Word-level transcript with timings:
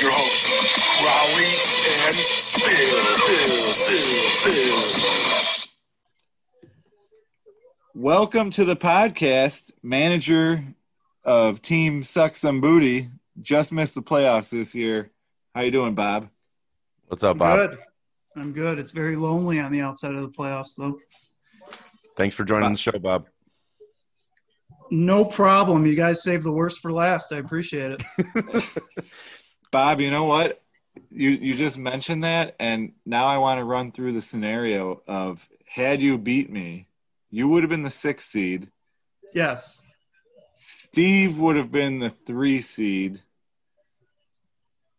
your 0.00 0.10
hosts, 0.12 0.78
Raleigh 1.04 1.56
and 2.08 2.16
Phil. 2.16 3.00
Phil, 3.26 3.72
Phil, 3.74 4.54
Phil. 5.54 6.60
Welcome 7.94 8.50
to 8.52 8.64
the 8.64 8.76
podcast. 8.76 9.72
Manager 9.82 10.64
of 11.22 11.60
Team 11.60 12.02
Suck 12.02 12.34
Some 12.34 12.62
Booty 12.62 13.08
just 13.42 13.72
missed 13.72 13.94
the 13.94 14.00
playoffs 14.00 14.50
this 14.50 14.74
year. 14.74 15.10
How 15.54 15.60
you 15.62 15.70
doing, 15.70 15.94
Bob? 15.94 16.30
What's 17.08 17.22
up, 17.22 17.32
I'm 17.32 17.38
Bob? 17.38 17.70
good. 17.70 17.78
I'm 18.36 18.52
good. 18.52 18.78
It's 18.78 18.92
very 18.92 19.16
lonely 19.16 19.60
on 19.60 19.70
the 19.70 19.82
outside 19.82 20.14
of 20.14 20.22
the 20.22 20.30
playoffs, 20.30 20.76
though. 20.78 20.98
Thanks 22.16 22.34
for 22.34 22.44
joining 22.44 22.72
the 22.72 22.78
show, 22.78 22.98
Bob. 22.98 23.26
No 24.90 25.26
problem. 25.26 25.84
You 25.84 25.94
guys 25.94 26.22
saved 26.22 26.44
the 26.44 26.52
worst 26.52 26.80
for 26.80 26.90
last. 26.90 27.34
I 27.34 27.36
appreciate 27.36 28.00
it. 28.00 28.64
Bob, 29.70 30.00
you 30.00 30.10
know 30.10 30.24
what? 30.24 30.62
You 31.10 31.30
you 31.30 31.54
just 31.54 31.78
mentioned 31.78 32.24
that, 32.24 32.56
and 32.58 32.92
now 33.06 33.26
I 33.26 33.38
want 33.38 33.58
to 33.58 33.64
run 33.64 33.92
through 33.92 34.12
the 34.12 34.22
scenario 34.22 35.02
of 35.06 35.48
had 35.66 36.02
you 36.02 36.18
beat 36.18 36.50
me, 36.50 36.88
you 37.30 37.48
would 37.48 37.62
have 37.62 37.70
been 37.70 37.82
the 37.82 37.90
sixth 37.90 38.28
seed. 38.28 38.70
Yes. 39.32 39.82
Steve 40.52 41.38
would 41.38 41.56
have 41.56 41.70
been 41.70 42.00
the 42.00 42.10
three 42.10 42.60
seed. 42.60 43.20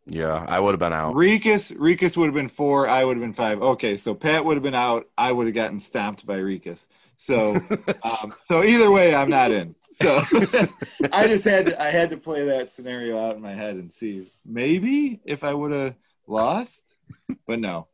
Yeah, 0.07 0.45
I 0.47 0.59
would 0.59 0.71
have 0.71 0.79
been 0.79 0.93
out. 0.93 1.13
Rikus 1.13 1.75
Rikus 1.75 2.17
would 2.17 2.25
have 2.25 2.33
been 2.33 2.49
four. 2.49 2.87
I 2.87 3.03
would 3.03 3.17
have 3.17 3.21
been 3.21 3.33
five. 3.33 3.61
Okay, 3.61 3.97
so 3.97 4.15
Pat 4.15 4.43
would 4.43 4.55
have 4.55 4.63
been 4.63 4.73
out. 4.73 5.07
I 5.17 5.31
would 5.31 5.45
have 5.47 5.53
gotten 5.55 5.79
stomped 5.79 6.25
by 6.25 6.37
Rikus. 6.37 6.87
So, 7.17 7.55
um, 8.03 8.33
so 8.39 8.63
either 8.63 8.89
way, 8.89 9.13
I'm 9.13 9.29
not 9.29 9.51
in. 9.51 9.75
So 9.91 10.21
I 11.11 11.27
just 11.27 11.43
had 11.43 11.65
to, 11.65 11.81
I 11.81 11.89
had 11.91 12.11
to 12.11 12.17
play 12.17 12.45
that 12.45 12.69
scenario 12.69 13.19
out 13.19 13.35
in 13.35 13.41
my 13.41 13.53
head 13.53 13.75
and 13.75 13.91
see 13.91 14.27
maybe 14.45 15.19
if 15.25 15.43
I 15.43 15.53
would 15.53 15.71
have 15.71 15.95
lost, 16.27 16.95
but 17.47 17.59
no. 17.59 17.87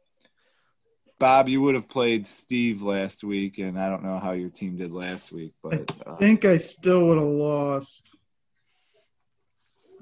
Bob, 1.20 1.50
you 1.50 1.62
would 1.62 1.74
have 1.74 1.90
played 1.90 2.28
Steve 2.28 2.84
last 2.84 3.24
week, 3.24 3.58
and 3.58 3.80
I 3.80 3.90
don't 3.90 4.04
know 4.04 4.20
how 4.20 4.34
your 4.34 4.50
team 4.50 4.78
did 4.78 4.92
last 4.92 5.32
week, 5.32 5.54
but 5.64 5.74
I 5.74 6.10
uh, 6.10 6.16
think 6.18 6.46
I 6.46 6.58
still 6.58 7.08
would 7.08 7.18
have 7.18 7.28
lost. 7.28 8.16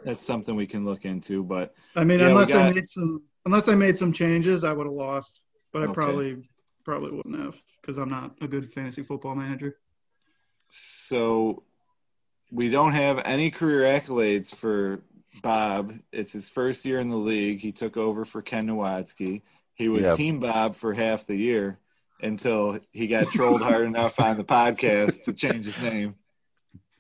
that's 0.04 0.26
something 0.26 0.56
we 0.56 0.68
can 0.68 0.86
look 0.86 1.06
into. 1.06 1.44
But 1.44 1.74
I 1.96 2.04
mean, 2.04 2.20
Yeah, 2.20 2.28
we 2.28 2.32
unless 2.32 2.54
I 2.54 2.72
made 2.74 2.90
some, 2.90 3.24
unless 3.46 3.68
I 3.68 3.76
made 3.76 3.98
some 3.98 4.14
changes, 4.14 4.64
I 4.64 4.74
would 4.74 4.86
have 4.88 4.94
lost. 4.94 5.44
But 5.74 5.82
I 5.82 5.86
Okay. 5.86 5.94
probably, 5.94 6.50
probably 6.84 7.12
wouldn't 7.12 7.40
have 7.40 7.62
because 7.82 7.98
I'm 7.98 8.10
not 8.10 8.36
a 8.42 8.48
good 8.48 8.72
fantasy 8.74 9.04
football 9.04 9.36
manager. 9.36 9.78
So 10.70 11.64
we 12.52 12.70
don't 12.70 12.94
have 12.94 13.20
any 13.26 13.52
career 13.52 13.82
accolades 14.00 14.54
for 14.54 15.02
Bob. 15.42 15.94
It's 16.12 16.32
his 16.32 16.50
first 16.50 16.86
year 16.86 16.98
in 16.98 17.10
the 17.10 17.18
league. 17.18 17.60
He 17.60 17.72
took 17.72 17.98
over 17.98 18.26
for 18.26 18.42
Ken 18.42 18.68
Nowatzki. 18.68 19.42
He 19.74 19.90
was 19.90 20.06
Yeah. 20.06 20.16
Team 20.16 20.40
Bob 20.40 20.76
for 20.76 20.94
half 20.94 21.28
the 21.28 21.36
year 21.36 21.80
until 22.22 22.80
he 22.92 23.08
got 23.08 23.28
trolled 23.28 23.62
hard 23.62 23.82
enough 23.86 24.20
on 24.20 24.38
the 24.38 24.44
podcast 24.44 25.24
to 25.24 25.34
change 25.34 25.66
his 25.66 25.82
name. 25.82 26.16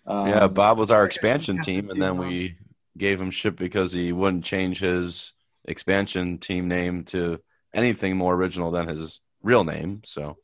Um, 0.05 0.27
yeah, 0.27 0.47
Bob 0.47 0.77
was 0.77 0.91
our 0.91 1.05
expansion 1.05 1.61
team, 1.61 1.89
and 1.89 2.01
then 2.01 2.17
we 2.17 2.57
gave 2.97 3.19
him 3.19 3.31
shit 3.31 3.55
because 3.55 3.91
he 3.91 4.11
wouldn't 4.11 4.43
change 4.43 4.79
his 4.79 5.33
expansion 5.66 6.38
team 6.38 6.67
name 6.67 7.03
to 7.05 7.39
anything 7.73 8.16
more 8.16 8.35
original 8.35 8.71
than 8.71 8.88
his 8.88 9.19
real 9.41 9.63
name. 9.63 10.01
So 10.05 10.38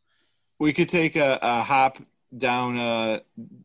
We 0.57 0.73
could 0.73 0.89
take 0.89 1.16
a, 1.16 1.38
a 1.41 1.61
hop 1.61 1.99
down 2.38 2.78
uh, 2.78 3.20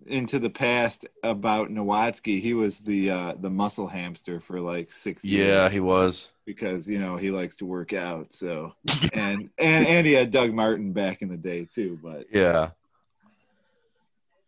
into 0.07 0.39
the 0.39 0.51
past 0.51 1.07
about 1.23 1.71
Nowatzki. 1.71 2.41
He 2.41 2.55
was 2.55 2.81
the 2.81 3.11
uh, 3.11 3.35
the 3.39 3.51
muscle 3.51 3.87
hamster 3.87 4.41
for 4.41 4.61
like 4.61 4.93
six 4.93 5.25
years. 5.25 5.49
yeah, 5.49 5.69
he 5.69 5.81
was. 5.81 6.29
because 6.45 6.89
you 6.89 6.99
know 6.99 7.17
he 7.17 7.31
likes 7.31 7.57
to 7.57 7.65
work 7.67 7.93
out. 7.93 8.33
So 8.33 8.75
and 9.13 9.51
and 9.59 9.87
and 9.87 10.07
he 10.07 10.13
had 10.15 10.31
Doug 10.31 10.53
Martin 10.53 10.93
back 10.93 11.23
in 11.23 11.29
the 11.29 11.37
day 11.37 11.67
too. 11.73 11.99
But 12.03 12.27
Yeah, 12.33 12.71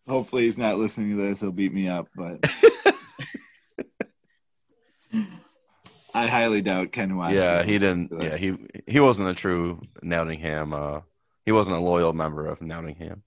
hopefully 0.08 0.44
he's 0.44 0.58
not 0.58 0.78
listening 0.78 1.16
to 1.16 1.22
this. 1.22 1.40
He'll 1.40 1.52
beat 1.52 1.72
me 1.72 1.88
up. 1.88 2.08
But 2.16 2.44
I 6.14 6.26
highly 6.26 6.62
doubt 6.62 6.92
Ken 6.92 7.16
Watson. 7.16 7.36
yeah, 7.38 7.62
he 7.62 7.72
didn't. 7.78 8.10
Yeah, 8.20 8.36
he 8.36 8.56
he 8.86 8.98
wasn't 9.00 9.28
a 9.28 9.34
true 9.34 9.80
Nottingham. 10.02 10.72
Uh, 10.72 11.00
he 11.44 11.52
wasn't 11.52 11.76
a 11.76 11.80
loyal 11.80 12.12
member 12.12 12.46
of 12.46 12.60
Nottingham. 12.60 13.22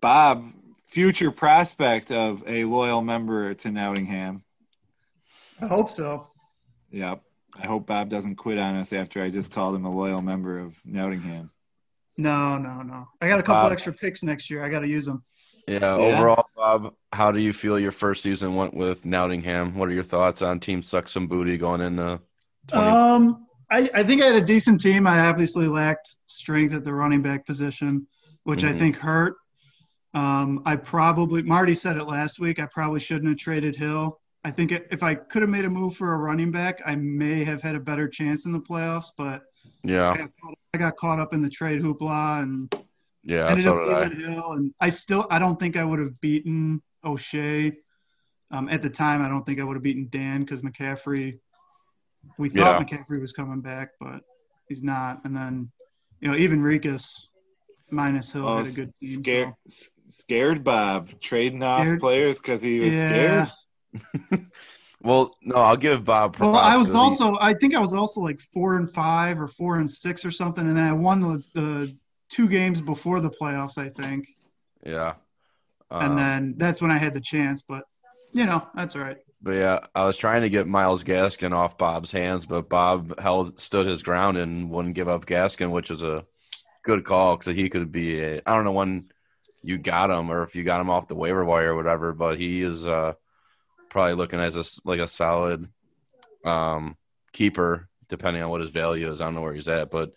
Bob, 0.00 0.52
future 0.86 1.30
prospect 1.30 2.10
of 2.10 2.42
a 2.46 2.64
loyal 2.64 3.02
member 3.02 3.54
to 3.54 3.70
Nottingham. 3.70 4.42
I 5.60 5.66
hope 5.66 5.90
so. 5.90 6.28
Yep. 6.90 7.22
I 7.60 7.66
hope 7.66 7.86
Bob 7.86 8.10
doesn't 8.10 8.36
quit 8.36 8.58
on 8.58 8.76
us 8.76 8.92
after 8.92 9.22
I 9.22 9.30
just 9.30 9.52
called 9.52 9.74
him 9.74 9.86
a 9.86 9.90
loyal 9.90 10.20
member 10.20 10.58
of 10.58 10.76
Nottingham. 10.84 11.50
No, 12.18 12.58
no, 12.58 12.80
no. 12.82 13.08
I 13.20 13.28
got 13.28 13.38
a 13.38 13.42
couple 13.42 13.62
Bob. 13.64 13.72
extra 13.72 13.92
picks 13.92 14.22
next 14.22 14.50
year. 14.50 14.62
I 14.64 14.68
got 14.68 14.80
to 14.80 14.88
use 14.88 15.06
them. 15.06 15.24
Yeah, 15.66 15.94
overall, 15.94 16.46
Bob, 16.54 16.94
how 17.12 17.32
do 17.32 17.40
you 17.40 17.52
feel 17.52 17.78
your 17.78 17.90
first 17.92 18.22
season 18.22 18.54
went 18.54 18.72
with 18.74 19.04
Nottingham? 19.04 19.74
What 19.74 19.88
are 19.88 19.92
your 19.92 20.04
thoughts 20.04 20.40
on 20.40 20.60
Team 20.60 20.82
Suck 20.82 21.08
Some 21.08 21.26
Booty 21.26 21.58
going 21.58 21.80
into 21.80 22.20
20? 22.68 22.86
Um, 22.86 23.46
I, 23.70 23.90
I 23.92 24.02
think 24.04 24.22
I 24.22 24.26
had 24.26 24.36
a 24.36 24.40
decent 24.44 24.80
team. 24.80 25.06
I 25.08 25.26
obviously 25.26 25.66
lacked 25.66 26.14
strength 26.26 26.72
at 26.72 26.84
the 26.84 26.94
running 26.94 27.20
back 27.20 27.44
position, 27.44 28.06
which 28.44 28.62
I 28.64 28.72
Mhm. 28.72 28.78
think 28.78 28.96
hurt. 28.96 29.34
Um, 30.16 30.62
I 30.64 30.76
probably 30.76 31.42
Marty 31.42 31.74
said 31.74 31.98
it 31.98 32.04
last 32.04 32.40
week. 32.40 32.58
I 32.58 32.66
probably 32.72 33.00
shouldn't 33.00 33.28
have 33.28 33.36
traded 33.36 33.76
Hill. 33.76 34.18
I 34.44 34.50
think 34.50 34.72
if 34.72 35.02
I 35.02 35.14
could 35.14 35.42
have 35.42 35.50
made 35.50 35.66
a 35.66 35.70
move 35.70 35.94
for 35.94 36.14
a 36.14 36.16
running 36.16 36.50
back, 36.50 36.80
I 36.86 36.94
may 36.96 37.44
have 37.44 37.60
had 37.60 37.74
a 37.74 37.80
better 37.80 38.08
chance 38.08 38.46
in 38.46 38.52
the 38.52 38.60
playoffs. 38.60 39.08
But 39.18 39.42
I 39.84 39.90
yeah, 39.92 40.16
got 40.16 40.30
caught, 40.42 40.58
I 40.72 40.78
got 40.78 40.96
caught 40.96 41.18
up 41.20 41.34
in 41.34 41.42
the 41.42 41.50
trade 41.50 41.82
hoopla 41.82 42.42
and 42.42 42.72
yeah, 43.24 43.50
ended 43.50 43.64
so 43.64 43.76
up 43.78 43.84
did 44.08 44.22
I. 44.24 44.30
Hill. 44.30 44.52
And 44.52 44.72
I 44.80 44.88
still 44.88 45.26
I 45.30 45.38
don't 45.38 45.60
think 45.60 45.76
I 45.76 45.84
would 45.84 45.98
have 45.98 46.18
beaten 46.22 46.82
O'Shea. 47.04 47.74
Um, 48.52 48.70
at 48.70 48.80
the 48.80 48.88
time, 48.90 49.20
I 49.20 49.28
don't 49.28 49.44
think 49.44 49.60
I 49.60 49.64
would 49.64 49.74
have 49.74 49.82
beaten 49.82 50.08
Dan 50.10 50.44
because 50.44 50.62
McCaffrey. 50.62 51.38
We 52.38 52.48
thought 52.48 52.80
McCaffrey 52.80 53.20
was 53.20 53.32
coming 53.32 53.60
back, 53.60 53.90
but 54.00 54.20
he's 54.68 54.82
not. 54.82 55.20
And 55.24 55.36
then, 55.36 55.70
you 56.20 56.30
know, 56.30 56.36
even 56.36 56.62
Rikus 56.62 57.28
minus 57.90 58.30
Hill 58.32 58.46
Oh, 58.48 58.56
had 58.58 58.66
a 58.66 58.72
good 58.72 58.92
team. 59.00 59.20
scared, 59.20 59.54
s- 59.66 59.90
scared 60.08 60.64
Bob 60.64 61.10
trading 61.20 61.62
off 61.62 61.84
Scared? 61.84 62.00
players 62.00 62.40
because 62.40 62.62
he 62.62 62.80
was 62.80 62.94
Yeah. 62.94 63.48
scared. 63.92 64.46
Well, 65.02 65.36
no, 65.42 65.56
I'll 65.56 65.76
give 65.76 66.04
Bob. 66.04 66.36
Well, 66.38 66.50
props 66.52 66.66
I 66.66 66.76
was 66.76 66.88
'cause 66.88 66.96
he- 66.96 67.24
also, 67.24 67.38
I 67.40 67.52
think 67.54 67.74
I 67.74 67.78
was 67.78 67.92
also 67.94 68.20
like 68.22 68.40
four 68.40 68.76
and 68.76 68.90
five 68.92 69.38
or 69.40 69.46
four 69.46 69.78
and 69.78 69.88
six 69.88 70.24
or 70.24 70.30
something, 70.30 70.66
and 70.66 70.76
then 70.76 70.84
I 70.84 70.92
won 70.92 71.20
the, 71.20 71.44
the 71.54 71.96
two 72.28 72.48
games 72.48 72.80
before 72.80 73.20
the 73.20 73.30
playoffs, 73.30 73.78
I 73.78 73.88
think, 73.90 74.26
yeah. 74.84 75.14
and 75.92 76.12
Um, 76.12 76.16
then 76.16 76.54
that's 76.56 76.80
when 76.80 76.90
I 76.90 76.96
had 76.98 77.14
the 77.14 77.20
chance. 77.20 77.62
But 77.62 77.84
you 78.32 78.46
know, 78.46 78.66
that's 78.74 78.96
all 78.96 79.02
right. 79.02 79.18
But 79.42 79.54
yeah, 79.56 79.80
I 79.94 80.06
was 80.06 80.16
trying 80.16 80.42
to 80.42 80.48
get 80.50 80.66
Myles 80.66 81.04
Gaskin 81.04 81.52
off 81.52 81.78
Bob's 81.78 82.10
hands, 82.10 82.46
but 82.46 82.68
Bob 82.68 83.20
held 83.20 83.60
stood 83.60 83.86
his 83.86 84.02
ground 84.02 84.38
and 84.38 84.70
wouldn't 84.70 84.94
give 84.94 85.08
up 85.08 85.26
Gaskin, 85.26 85.70
which 85.70 85.90
is 85.90 86.02
a 86.02 86.24
good 86.84 87.04
call 87.04 87.36
because 87.36 87.54
he 87.54 87.68
could 87.68 87.92
be. 87.92 88.20
A, 88.20 88.42
I 88.46 88.54
don't 88.56 88.64
know 88.64 88.72
when 88.72 89.12
you 89.62 89.78
got 89.78 90.10
him 90.10 90.30
or 90.30 90.42
if 90.42 90.54
you 90.54 90.64
got 90.64 90.80
him 90.80 90.90
off 90.90 91.08
the 91.08 91.14
waiver 91.16 91.44
wire 91.44 91.72
or 91.72 91.76
whatever, 91.76 92.12
but 92.12 92.38
he 92.38 92.62
is 92.62 92.86
uh, 92.86 93.14
probably 93.90 94.14
looking 94.14 94.40
as 94.40 94.56
a 94.56 94.60
s- 94.60 94.80
like 94.84 95.00
a 95.00 95.08
solid 95.08 95.68
um, 96.44 96.96
keeper, 97.32 97.88
depending 98.08 98.42
on 98.42 98.50
what 98.50 98.60
his 98.60 98.70
value 98.70 99.10
is. 99.10 99.20
I 99.20 99.24
don't 99.24 99.34
know 99.34 99.42
where 99.42 99.54
he's 99.54 99.68
at, 99.68 99.90
but 99.90 100.12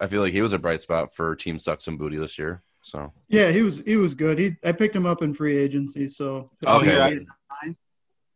I 0.00 0.06
feel 0.06 0.20
like 0.22 0.32
he 0.32 0.42
was 0.42 0.52
a 0.52 0.58
bright 0.58 0.80
spot 0.80 1.14
for 1.14 1.36
Team 1.36 1.58
Sucks 1.58 1.88
and 1.88 1.98
Booty 1.98 2.16
this 2.16 2.38
year. 2.38 2.62
So 2.82 3.12
Yeah, 3.28 3.50
he 3.50 3.62
was 3.62 3.80
he 3.80 3.96
was 3.96 4.14
good. 4.14 4.38
He 4.38 4.52
I 4.64 4.72
picked 4.72 4.96
him 4.96 5.06
up 5.06 5.22
in 5.22 5.34
free 5.34 5.56
agency, 5.56 6.08
so 6.08 6.50
Okay. 6.66 7.20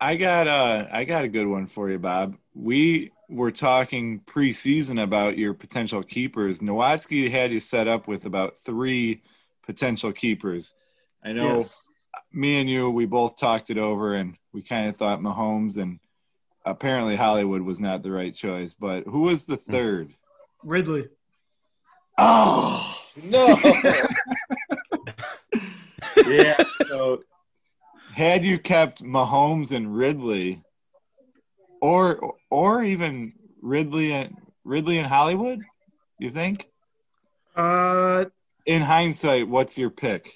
I 0.01 0.17
got 0.17 0.47
uh 0.47 0.87
I 0.93 1.05
got 1.05 1.25
a 1.25 1.29
good 1.29 1.47
one 1.47 1.67
for 1.67 1.91
you, 1.91 1.99
Bob. 1.99 2.37
We 2.55 3.13
were 3.29 3.51
talking 3.51 4.21
preseason 4.21 5.03
about 5.03 5.39
your 5.39 5.55
potential 5.55 6.03
keepers. 6.03 6.61
Nowatzki 6.61 7.31
had 7.31 7.53
you 7.53 7.61
set 7.61 7.89
up 7.89 8.07
with 8.07 8.27
about 8.27 8.59
three 8.59 9.23
potential 9.67 10.13
keepers. 10.13 10.75
I 11.25 11.33
know 11.33 11.59
Yes. 11.59 11.89
me 12.33 12.61
and 12.61 12.69
you, 12.69 12.91
we 12.91 13.07
both 13.07 13.37
talked 13.37 13.71
it 13.71 13.79
over, 13.79 14.15
and 14.15 14.37
we 14.53 14.63
kind 14.63 14.89
of 14.89 14.97
thought 14.97 15.21
Mahomes 15.21 15.79
and 15.79 15.99
apparently 16.65 17.17
Hollywood 17.17 17.63
was 17.63 17.81
not 17.81 18.03
the 18.03 18.11
right 18.11 18.35
choice. 18.35 18.75
But 18.75 19.05
who 19.05 19.23
was 19.23 19.47
the 19.47 19.57
third? 19.57 20.15
Ridley. 20.63 21.09
Oh 22.17 22.97
no! 23.23 23.57
yeah. 26.27 26.63
So, 26.87 27.23
had 28.13 28.45
you 28.45 28.59
kept 28.59 29.03
Mahomes 29.03 29.73
and 29.73 29.97
Ridley, 29.97 30.63
or 31.81 32.35
or 32.51 32.85
even 32.85 33.33
Ridley 33.61 34.13
and 34.13 34.37
Ridley 34.65 34.99
and 34.99 35.07
Hollywood, 35.07 35.63
you 36.19 36.31
think? 36.31 36.69
Uh, 37.57 38.27
In 38.67 38.81
hindsight, 38.83 39.49
what's 39.49 39.77
your 39.77 39.91
pick? 39.91 40.33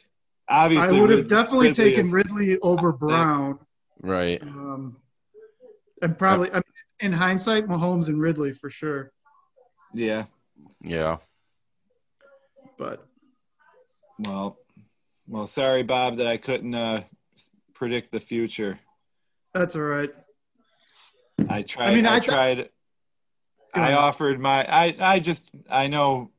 Obviously, 0.49 0.99
I 0.99 1.01
would 1.01 1.11
have 1.11 1.19
Rid- 1.21 1.29
definitely 1.29 1.69
Ridley 1.69 1.85
taken 1.85 2.07
is- 2.07 2.13
Ridley 2.13 2.59
over 2.61 2.93
Brown. 2.93 3.59
right, 4.03 4.41
Um, 4.43 4.97
and 6.03 6.19
probably, 6.19 6.51
I 6.51 6.55
mean, 6.55 6.63
in 7.01 7.13
hindsight, 7.13 7.67
Mahomes 7.67 8.09
and 8.09 8.21
Ridley 8.21 8.53
for 8.53 8.71
sure. 8.71 9.13
Yeah. 9.95 10.27
Yeah. 10.83 11.19
But 12.77 13.07
Well, 14.19 14.59
well, 15.27 15.47
sorry, 15.47 15.83
Bob, 15.83 16.17
that 16.19 16.27
I 16.27 16.37
couldn't 16.37 16.75
uh, 16.75 17.05
predict 17.75 18.11
the 18.13 18.21
future. 18.21 18.79
that's 19.55 19.75
all 19.77 19.83
right. 19.83 20.13
I 21.49 21.63
tried. 21.63 21.89
I, 21.89 21.95
mean, 21.95 22.07
I 22.07 22.17
I 22.17 22.21
thought- 22.21 22.25
tried. 22.27 22.69
I 23.75 23.93
offered 23.93 24.41
my. 24.41 24.65
I. 24.67 24.97
I 24.99 25.19
just. 25.21 25.49
I 25.71 25.87
know. 25.87 26.31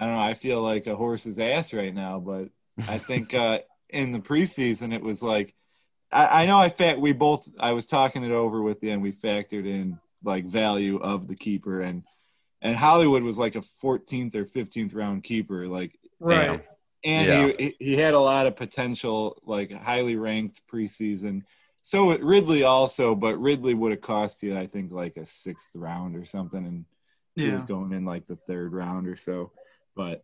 I 0.00 0.06
don't 0.06 0.14
know. 0.14 0.20
I 0.20 0.34
feel 0.34 0.62
like 0.62 0.86
a 0.86 0.96
horse's 0.96 1.38
ass 1.38 1.72
right 1.74 1.94
now, 1.94 2.18
but 2.18 2.48
I 2.88 2.98
think 3.08 3.34
uh, 3.34 3.58
in 3.90 4.12
the 4.12 4.18
preseason 4.20 4.94
it 4.94 5.02
was 5.02 5.22
like. 5.22 5.54
I, 6.12 6.42
I 6.42 6.46
know. 6.46 6.58
I 6.58 6.70
fact 6.70 6.98
we 6.98 7.12
both. 7.12 7.48
I 7.60 7.70
was 7.72 7.86
talking 7.86 8.24
it 8.24 8.32
over 8.32 8.62
with 8.62 8.82
you, 8.82 8.90
and 8.90 9.00
we 9.02 9.12
factored 9.12 9.66
in 9.66 10.00
like 10.24 10.44
value 10.44 10.96
of 10.98 11.28
the 11.28 11.36
keeper, 11.36 11.82
and 11.82 12.02
and 12.62 12.76
Hollywood 12.76 13.22
was 13.22 13.38
like 13.38 13.54
a 13.54 13.60
14th 13.60 14.34
or 14.34 14.44
15th 14.44 14.94
round 14.94 15.22
keeper, 15.22 15.68
like 15.68 15.98
Right. 16.18 16.62
and 17.04 17.26
Yeah. 17.28 17.52
he 17.58 17.76
he 17.78 17.96
had 17.96 18.14
a 18.14 18.18
lot 18.18 18.46
of 18.46 18.56
potential, 18.56 19.40
like 19.44 19.70
highly 19.70 20.16
ranked 20.16 20.62
preseason. 20.70 21.42
So 21.82 22.10
it, 22.10 22.22
Ridley 22.24 22.64
also, 22.64 23.14
but 23.14 23.40
Ridley 23.40 23.74
would 23.74 23.92
have 23.92 24.00
cost 24.02 24.42
you, 24.42 24.58
I 24.58 24.66
think, 24.66 24.90
like 24.92 25.16
a 25.16 25.24
sixth 25.24 25.74
round 25.76 26.16
or 26.16 26.24
something, 26.26 26.66
and 26.66 26.84
he 27.36 27.50
was 27.54 27.62
going 27.64 27.92
in 27.92 28.04
like 28.04 28.26
the 28.26 28.36
third 28.36 28.72
round 28.72 29.06
or 29.06 29.16
so. 29.16 29.52
But 29.96 30.22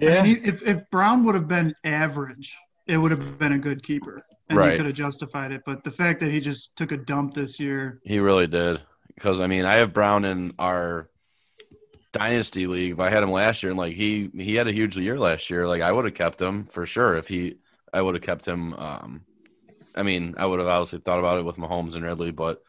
I 0.00 0.22
mean, 0.22 0.40
yeah, 0.42 0.48
if 0.48 0.62
if 0.62 0.88
Brown 0.90 1.24
would 1.24 1.34
have 1.34 1.48
been 1.48 1.74
average, 1.84 2.56
it 2.86 2.96
would 2.96 3.10
have 3.10 3.38
been 3.38 3.52
a 3.52 3.58
good 3.58 3.82
keeper, 3.82 4.24
and 4.48 4.58
Right. 4.58 4.72
he 4.72 4.76
could 4.76 4.86
have 4.86 4.94
justified 4.94 5.52
it. 5.52 5.62
But 5.66 5.84
the 5.84 5.90
fact 5.90 6.20
that 6.20 6.30
he 6.30 6.40
just 6.40 6.74
took 6.76 6.92
a 6.92 6.96
dump 6.96 7.34
this 7.34 7.60
year, 7.60 8.00
He 8.04 8.18
really 8.18 8.46
did. 8.46 8.80
Because 9.14 9.40
I 9.40 9.46
mean, 9.46 9.64
I 9.64 9.74
have 9.74 9.92
Brown 9.92 10.24
in 10.24 10.54
our 10.58 11.10
dynasty 12.12 12.66
league. 12.66 12.96
But 12.96 13.08
I 13.08 13.10
had 13.10 13.22
him 13.22 13.30
last 13.32 13.62
year, 13.62 13.70
and 13.70 13.78
like 13.78 13.94
he 13.94 14.30
he 14.34 14.54
had 14.54 14.68
a 14.68 14.72
huge 14.72 14.96
year 14.96 15.18
last 15.18 15.50
year. 15.50 15.66
Like 15.66 15.82
I 15.82 15.92
would 15.92 16.04
have 16.04 16.14
kept 16.14 16.40
him 16.40 16.64
for 16.64 16.86
sure 16.86 17.16
if 17.16 17.28
he. 17.28 17.56
I 17.92 18.00
would 18.00 18.14
have 18.14 18.22
kept 18.22 18.46
him. 18.46 18.72
Um, 18.74 19.24
I 19.94 20.02
mean, 20.02 20.34
I 20.38 20.46
would 20.46 20.58
have 20.58 20.68
obviously 20.68 21.00
thought 21.00 21.18
about 21.18 21.38
it 21.38 21.44
with 21.44 21.56
Mahomes 21.56 21.94
and 21.94 22.04
Ridley, 22.04 22.30
but 22.30 22.62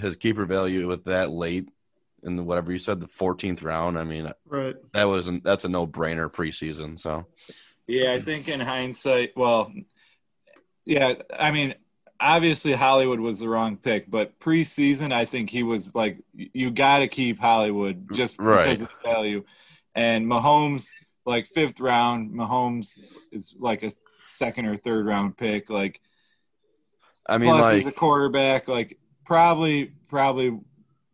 his 0.00 0.16
keeper 0.16 0.46
value 0.46 0.88
with 0.88 1.04
that 1.04 1.30
late 1.30 1.68
in 2.22 2.36
the, 2.36 2.42
whatever 2.42 2.72
you 2.72 2.78
said, 2.78 3.00
the 3.00 3.06
14th 3.06 3.62
round. 3.62 3.98
I 3.98 4.04
mean, 4.04 4.32
right? 4.46 4.74
that 4.92 5.04
wasn't. 5.06 5.44
that's 5.44 5.64
a 5.64 5.68
no 5.68 5.86
brainer 5.86 6.30
preseason. 6.30 6.98
So 6.98 7.26
yeah, 7.86 8.12
I 8.12 8.20
think 8.20 8.48
in 8.48 8.60
hindsight, 8.60 9.32
well, 9.36 9.72
yeah, 10.84 11.14
I 11.38 11.50
mean, 11.50 11.74
obviously 12.18 12.72
Hollywood 12.72 13.20
was 13.20 13.40
the 13.40 13.48
wrong 13.48 13.76
pick, 13.76 14.10
but 14.10 14.38
preseason, 14.40 15.12
I 15.12 15.24
think 15.24 15.50
he 15.50 15.62
was 15.62 15.94
like, 15.94 16.18
you 16.34 16.70
got 16.70 16.98
to 17.00 17.08
keep 17.08 17.38
Hollywood 17.38 18.08
just 18.12 18.38
Right. 18.38 18.64
because 18.64 18.82
of 18.82 18.88
the 18.88 19.08
value. 19.08 19.44
And 19.94 20.26
Mahomes, 20.26 20.90
like 21.24 21.46
fifth 21.46 21.80
round, 21.80 22.30
Mahomes 22.32 23.00
is 23.32 23.54
like 23.58 23.82
a 23.82 23.92
second 24.22 24.66
or 24.66 24.76
third 24.76 25.06
round 25.06 25.36
pick. 25.36 25.70
Like, 25.70 26.00
I 27.28 27.38
mean, 27.38 27.50
plus 27.50 27.62
like 27.62 27.74
he's 27.76 27.86
a 27.86 27.92
quarterback. 27.92 28.68
Like, 28.68 28.98
probably, 29.24 29.86
probably 30.08 30.58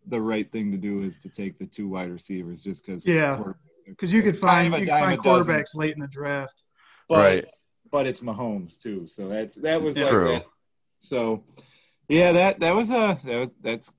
the 0.07 0.21
right 0.21 0.51
thing 0.51 0.71
to 0.73 0.77
do 0.79 1.03
is 1.03 1.19
to 1.19 1.29
take 1.29 1.59
the 1.59 1.67
two 1.67 1.89
wide 1.89 2.11
receivers 2.11 2.63
just 2.63 2.85
because. 2.85 3.07
Yeah. 3.07 3.41
Because 3.87 4.13
you 4.13 4.23
could 4.23 4.41
Kind 4.41 4.73
find 4.73 4.75
of 4.75 4.81
you 4.81 4.87
could 4.87 4.93
find 4.93 5.21
a 5.21 5.23
dozen. 5.23 5.55
quarterbacks 5.55 5.75
late 5.75 5.95
in 5.95 6.01
the 6.01 6.07
draft. 6.09 6.63
but 7.09 7.19
Right. 7.19 7.45
but 7.91 8.07
it's 8.07 8.21
Mahomes 8.21 8.81
too. 8.81 9.07
So 9.07 9.29
that's 9.29 9.57
that 9.57 9.83
was 9.83 9.97
Yeah. 9.97 10.05
like 10.05 10.13
True. 10.13 10.29
that. 10.29 10.47
So 11.01 11.45
yeah, 12.09 12.33
that 12.33 12.61
that 12.61 12.75
was 12.75 12.91
a 12.91 13.19
that 13.25 13.39
was, 13.41 13.49
that's 13.61 13.95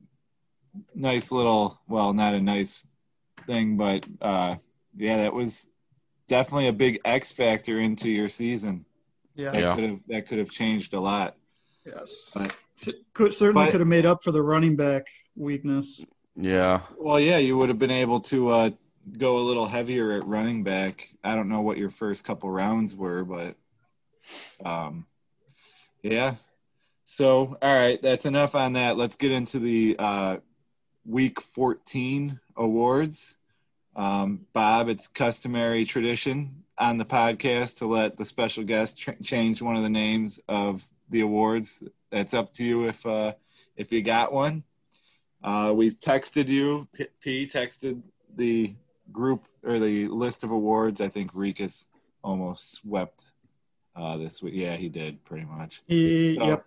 nice 0.95 1.31
little 1.31 1.79
well, 1.87 2.13
not 2.13 2.33
a 2.33 2.41
nice 2.41 2.83
thing, 3.45 3.77
but 3.77 4.05
uh 4.21 4.55
yeah, 4.95 5.17
that 5.17 5.33
was 5.33 5.67
definitely 6.27 6.67
a 6.67 6.73
big 6.73 6.99
X 7.05 7.31
factor 7.31 7.79
into 7.79 8.09
your 8.09 8.29
season. 8.29 8.85
Yeah. 9.35 9.51
That 9.51 9.61
Yeah. 9.61 9.75
could 9.75 9.89
have 9.89 9.99
that 10.07 10.27
could 10.27 10.37
have 10.39 10.49
changed 10.49 10.93
a 10.93 10.99
lot. 10.99 11.35
Yes. 11.85 12.31
But- 12.33 12.55
Could 13.13 13.33
certainly 13.33 13.65
but- 13.65 13.71
could 13.71 13.81
have 13.81 13.87
made 13.87 14.05
up 14.05 14.23
for 14.23 14.31
the 14.31 14.41
running 14.41 14.75
back 14.75 15.07
weakness. 15.35 16.03
yeah, 16.35 16.81
Well, 16.97 17.19
yeah, 17.19 17.37
you 17.37 17.57
would 17.57 17.69
have 17.69 17.79
been 17.79 17.91
able 17.91 18.19
to 18.21 18.49
uh 18.49 18.69
go 19.17 19.37
a 19.37 19.41
little 19.47 19.65
heavier 19.67 20.11
at 20.13 20.25
running 20.25 20.63
back. 20.63 21.09
I 21.23 21.35
don't 21.35 21.49
know 21.49 21.61
what 21.61 21.77
your 21.77 21.89
first 21.89 22.23
couple 22.23 22.49
rounds 22.49 22.95
were, 22.95 23.23
but 23.23 23.55
um 24.65 25.05
yeah. 26.01 26.35
So, 27.05 27.57
all 27.61 27.75
right, 27.75 28.01
that's 28.01 28.25
enough 28.25 28.55
on 28.55 28.73
that. 28.73 28.97
Let's 28.97 29.15
get 29.15 29.31
into 29.31 29.59
the 29.59 29.95
uh 29.99 30.37
week 31.05 31.41
14 31.41 32.39
awards. 32.55 33.35
Um 33.95 34.45
Bob, 34.53 34.89
it's 34.89 35.07
customary 35.07 35.85
tradition 35.85 36.63
on 36.77 36.97
the 36.97 37.05
podcast 37.05 37.77
to 37.79 37.85
let 37.85 38.17
the 38.17 38.25
special 38.25 38.63
guest 38.63 38.97
ch- 38.97 39.09
change 39.21 39.61
one 39.61 39.75
of 39.75 39.83
the 39.83 39.89
names 39.89 40.39
of 40.47 40.89
the 41.09 41.19
awards. 41.21 41.83
That's 42.13 42.35
up 42.35 42.53
to 42.53 42.63
you 42.63 42.87
if 42.87 43.03
uh 43.07 43.33
if 43.75 43.91
you 43.91 44.03
got 44.03 44.31
one. 44.31 44.63
Uh, 45.43 45.73
we 45.75 45.89
texted 45.89 46.47
you. 46.47 46.87
P, 46.93 47.07
P 47.19 47.47
texted 47.47 48.01
the 48.35 48.75
group 49.11 49.47
or 49.63 49.79
the 49.79 50.07
list 50.07 50.43
of 50.43 50.51
awards. 50.51 51.01
I 51.01 51.09
think 51.09 51.33
Rikus 51.33 51.87
almost 52.23 52.71
swept 52.71 53.25
uh, 53.95 54.17
this 54.17 54.43
week. 54.43 54.53
Yeah, 54.55 54.75
he 54.75 54.89
did 54.89 55.25
pretty 55.25 55.45
much. 55.45 55.81
He, 55.87 56.35
So, 56.35 56.45
yep. 56.45 56.65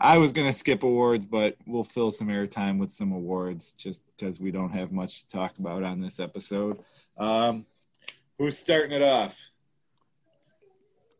I 0.00 0.16
was 0.16 0.32
gonna 0.32 0.54
skip 0.54 0.82
awards, 0.82 1.26
but 1.26 1.56
we'll 1.66 1.84
fill 1.84 2.10
some 2.10 2.28
airtime 2.28 2.78
with 2.78 2.90
some 2.90 3.12
awards 3.12 3.72
just 3.72 4.02
because 4.16 4.40
we 4.40 4.50
don't 4.50 4.72
have 4.72 4.90
much 4.90 5.20
to 5.20 5.28
talk 5.28 5.58
about 5.58 5.82
on 5.82 6.00
this 6.00 6.18
episode. 6.18 6.78
Um, 7.18 7.66
who's 8.38 8.56
starting 8.56 8.92
it 8.92 9.02
off? 9.02 9.50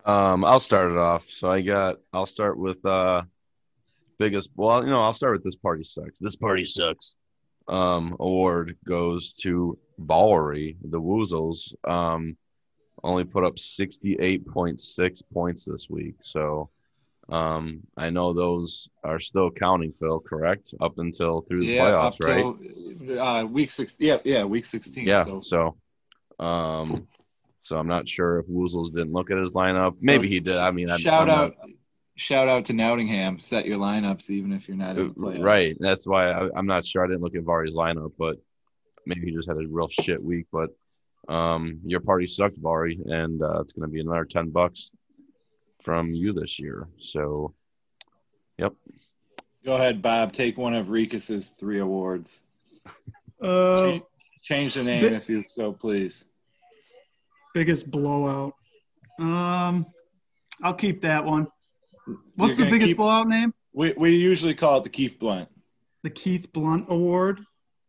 Um, 0.07 0.43
I'll 0.43 0.59
start 0.59 0.91
it 0.91 0.97
off. 0.97 1.31
So 1.31 1.51
I 1.51 1.61
got. 1.61 2.01
I'll 2.15 2.27
start 2.27 2.59
with 2.59 2.85
uh, 2.85 3.23
biggest. 4.23 4.51
Well, 4.57 4.85
you 4.85 4.91
know, 4.91 5.03
I'll 5.03 5.13
start 5.13 5.35
with 5.35 5.45
this 5.45 5.57
party 5.57 5.85
sucks. 5.85 6.19
This 6.21 6.37
party 6.37 6.65
sucks. 6.65 7.15
Um, 7.69 8.17
award 8.21 8.77
goes 8.87 9.35
to 9.43 9.79
Bowery. 9.99 10.77
The 10.83 11.01
Woozles. 11.01 11.75
Um, 11.89 12.37
only 13.05 13.25
put 13.25 13.45
up 13.45 13.59
sixty 13.59 14.17
eight 14.21 14.47
point 14.47 14.81
six 14.81 15.23
points 15.23 15.65
this 15.65 15.89
week. 15.91 16.17
So, 16.21 16.71
um, 17.29 17.81
I 17.97 18.11
know 18.11 18.33
those 18.33 18.89
are 19.05 19.19
still 19.21 19.51
counting. 19.51 19.93
Phil, 19.93 20.21
correct? 20.21 20.75
Up 20.81 20.99
until 20.99 21.41
through 21.43 21.61
the 21.67 21.73
yeah, 21.75 21.85
playoffs, 21.85 22.21
up 22.21 23.19
right? 23.19 23.43
uh, 23.43 23.45
week 23.47 23.71
six. 23.71 23.97
Yeah, 23.99 24.19
yeah, 24.25 24.45
week 24.45 24.67
sixteen. 24.67 25.07
Yeah. 25.07 25.25
So 25.25 25.41
So, 25.41 25.77
um, 26.45 27.09
so 27.61 27.77
I'm 27.77 27.89
not 27.89 28.09
sure 28.09 28.39
if 28.41 28.47
Woozles 28.47 28.93
didn't 28.93 29.13
look 29.13 29.31
at 29.31 29.39
his 29.39 29.53
lineup. 29.53 29.97
Maybe 30.01 30.29
he 30.29 30.41
did. 30.41 30.57
I 30.57 30.71
mean, 30.71 30.89
shout 30.99 31.23
I'm 31.23 31.27
not- 31.29 31.39
out, 31.39 31.55
shout 32.17 32.49
out 32.49 32.65
to 32.67 32.73
Nottingham. 32.73 33.39
Set 33.39 33.67
your 33.67 33.79
lineups 33.79 34.31
even 34.31 34.53
if 34.53 34.69
you're 34.69 34.77
not 34.77 34.97
in 34.99 35.09
the 35.09 35.15
playoffs. 35.15 35.39
Uh, 35.41 35.43
Right. 35.43 35.77
That's 35.81 36.07
why 36.07 36.31
I, 36.31 36.49
I'm 36.55 36.67
not 36.67 36.85
sure. 36.87 37.05
I 37.05 37.07
didn't 37.09 37.23
look 37.23 37.35
at 37.37 37.43
Vari's 37.43 37.77
lineup, 37.77 38.13
but 38.19 38.37
maybe 39.07 39.27
he 39.27 39.33
just 39.33 39.49
had 39.49 39.57
a 39.57 39.67
real 39.69 39.89
shit 39.89 40.23
week. 40.23 40.47
But 40.53 40.71
um, 41.29 41.81
your 41.85 42.01
party 42.01 42.27
sucked, 42.27 42.59
Vari, 42.59 42.99
and 43.07 43.43
uh, 43.43 43.61
it's 43.61 43.73
going 43.73 43.89
to 43.89 43.93
be 43.93 44.01
another 44.01 44.25
ten 44.25 44.51
bucks 44.51 44.93
from 45.83 46.13
you 46.15 46.33
this 46.33 46.59
year. 46.61 46.89
So, 46.99 47.55
yep. 48.59 48.73
Go 49.65 49.75
ahead, 49.77 50.03
Bob. 50.03 50.33
Take 50.33 50.59
one 50.59 50.75
of 50.75 50.91
Rikus's 50.91 51.51
three 51.51 51.79
awards. 51.81 52.41
Uh, 53.41 53.81
Change, 53.81 54.03
change 54.43 54.75
the 54.75 54.85
name 54.85 55.03
Bi- 55.11 55.17
if 55.17 55.29
you 55.29 55.45
so 55.49 55.73
please. 55.73 56.27
biggest 57.55 57.91
blowout. 57.91 58.55
Um, 59.19 59.85
I'll 60.63 60.75
keep 60.75 61.03
that 61.03 61.25
one. 61.25 61.49
What's 62.37 62.57
the 62.57 62.65
biggest 62.65 62.89
keep- 62.89 62.97
blowout 62.97 63.29
name? 63.29 63.55
We 63.73 63.95
we 63.97 64.11
usually 64.15 64.55
call 64.55 64.79
it 64.79 64.85
the 64.85 64.91
Keith 64.91 65.19
Blunt. 65.19 65.49
The 66.03 66.11
Keith 66.11 66.53
Blunt 66.53 66.87
Award. 66.89 67.41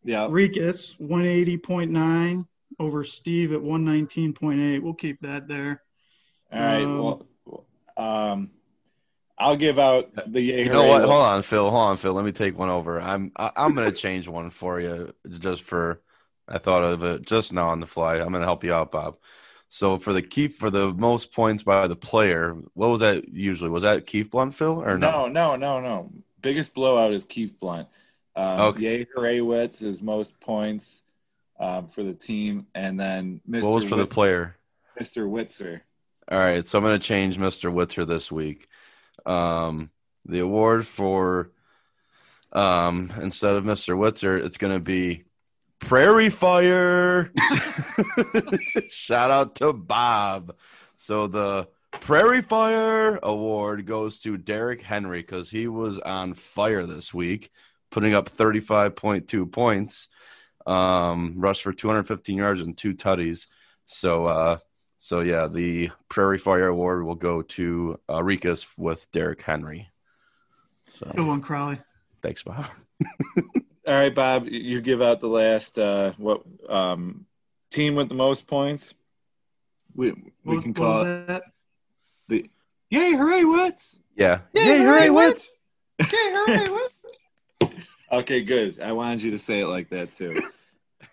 Yeah. 0.05 0.27
Rikus, 0.27 0.95
180.9 0.99 2.45
over 2.79 3.03
Steve 3.03 3.53
at 3.53 3.59
119.8. 3.59 4.81
We'll 4.81 4.93
keep 4.93 5.19
that 5.21 5.47
there. 5.47 5.81
All 6.51 6.59
right. 6.59 6.83
Um, 6.83 6.97
well, 7.45 7.65
um, 7.97 8.51
I'll 9.37 9.55
give 9.55 9.79
out 9.79 10.09
the 10.31 10.41
yay 10.41 10.65
You 10.65 10.71
know 10.71 10.85
what? 10.85 11.01
list. 11.01 11.11
Hold 11.11 11.25
on, 11.25 11.41
Phil. 11.41 11.69
Hold 11.69 11.83
on, 11.83 11.97
Phil. 11.97 12.13
Let 12.13 12.25
me 12.25 12.31
take 12.31 12.57
one 12.57 12.69
over. 12.69 13.01
I'm 13.01 13.31
I, 13.37 13.51
I'm 13.55 13.73
going 13.75 13.89
to 13.91 13.95
change 13.95 14.27
one 14.27 14.49
for 14.49 14.79
you 14.79 15.13
just 15.39 15.63
for 15.63 16.01
I 16.47 16.57
thought 16.59 16.83
of 16.83 17.03
it 17.03 17.23
just 17.23 17.51
now 17.53 17.69
on 17.69 17.79
the 17.79 17.85
fly. 17.87 18.15
I'm 18.15 18.29
going 18.29 18.41
to 18.41 18.45
help 18.45 18.63
you 18.63 18.73
out, 18.73 18.91
Bob. 18.91 19.17
So 19.73 19.97
for 19.97 20.13
the 20.13 20.21
key 20.21 20.49
for 20.49 20.69
the 20.69 20.93
most 20.93 21.31
points 21.31 21.63
by 21.63 21.87
the 21.87 21.95
player, 21.95 22.55
what 22.75 22.91
was 22.91 22.99
that 22.99 23.27
usually? 23.29 23.71
Was 23.71 23.81
that 23.81 24.05
Keith 24.05 24.29
Blunt, 24.29 24.53
Phil, 24.53 24.83
or 24.83 24.99
no? 24.99 25.25
No, 25.25 25.27
no, 25.27 25.55
no, 25.55 25.79
no. 25.79 26.11
Biggest 26.43 26.75
blowout 26.75 27.11
is 27.11 27.25
Keith 27.25 27.59
Blunt. 27.59 27.87
Um, 28.35 28.59
Okay. 28.61 29.07
Hooraywitz 29.17 29.81
is 29.81 29.99
most 29.99 30.39
points 30.39 31.01
um, 31.59 31.87
for 31.87 32.03
the 32.03 32.13
team, 32.13 32.67
and 32.75 32.99
then 32.99 33.41
Mr. 33.49 33.63
What 33.63 33.73
was 33.73 33.85
for 33.85 33.95
the 33.95 34.05
player? 34.05 34.55
Mr. 35.01 35.27
Witzer. 35.27 35.81
All 36.31 36.37
right, 36.37 36.63
so 36.63 36.77
I'm 36.77 36.83
going 36.83 36.99
to 36.99 37.07
change 37.07 37.39
Mr. 37.39 37.73
Witzer 37.73 38.05
this 38.05 38.31
week. 38.31 38.67
Um, 39.25 39.89
the 40.25 40.41
award 40.41 40.85
for 40.85 41.49
Um, 42.51 43.11
instead 43.19 43.55
of 43.55 43.63
Mr. 43.63 43.97
Witzer, 43.97 44.37
it's 44.37 44.57
going 44.57 44.73
to 44.75 44.79
be 44.79 45.23
Prairie 45.85 46.29
Fire. 46.29 47.31
Shout 48.89 49.31
out 49.31 49.55
to 49.55 49.73
Bob. 49.73 50.55
So 50.97 51.27
the 51.27 51.67
Prairie 51.91 52.41
Fire 52.41 53.19
Award 53.21 53.85
goes 53.85 54.19
to 54.21 54.37
Derrick 54.37 54.81
Henry 54.81 55.21
because 55.21 55.49
he 55.49 55.67
was 55.67 55.99
on 55.99 56.33
fire 56.33 56.85
this 56.85 57.13
week, 57.13 57.51
putting 57.91 58.13
up 58.15 58.29
35.2 58.29 59.51
points, 59.51 60.07
um, 60.65 61.35
rushed 61.37 61.61
for 61.63 61.73
215 61.73 62.37
yards 62.37 62.61
and 62.61 62.77
two 62.77 62.93
tutties. 62.93 63.47
So, 63.85 64.25
uh, 64.25 64.57
so 64.97 65.19
yeah, 65.19 65.47
the 65.47 65.91
Prairie 66.09 66.39
Fire 66.39 66.67
Award 66.69 67.03
will 67.03 67.15
go 67.15 67.41
to 67.41 67.99
uh, 68.07 68.19
Rikus 68.19 68.65
with 68.77 69.11
Derrick 69.11 69.41
Henry. 69.41 69.89
So, 70.89 71.11
Good 71.15 71.27
one, 71.27 71.41
Crowley. 71.41 71.79
thanks, 72.21 72.41
Bob. 72.43 72.65
All 73.85 73.93
right, 73.93 74.13
Bob, 74.13 74.47
you 74.47 74.79
give 74.81 75.01
out 75.01 75.19
the 75.19 75.27
last 75.27 75.77
uh, 75.77 76.13
what 76.17 76.41
um, 76.69 77.25
team 77.69 77.95
with 77.95 78.07
the 78.09 78.15
most 78.15 78.47
points. 78.47 78.93
We 79.95 80.11
we 80.45 80.55
was, 80.55 80.63
can 80.63 80.71
what 80.71 80.77
call 80.77 80.93
was 80.93 81.03
it 81.03 81.27
that? 81.27 81.43
the 82.29 82.49
Yay! 82.89 83.13
Hooray! 83.13 83.43
What's 83.43 83.99
Yeah. 84.15 84.39
Yay, 84.53 84.77
hooray, 84.79 85.09
Wits! 85.09 85.59
Yay! 85.99 86.07
Hooray! 86.11 86.65
What's 86.69 87.73
okay? 88.11 88.41
Good. 88.43 88.79
I 88.79 88.91
wanted 88.93 89.21
you 89.21 89.31
to 89.31 89.39
say 89.39 89.59
it 89.61 89.67
like 89.67 89.89
that 89.89 90.13
too. 90.13 90.41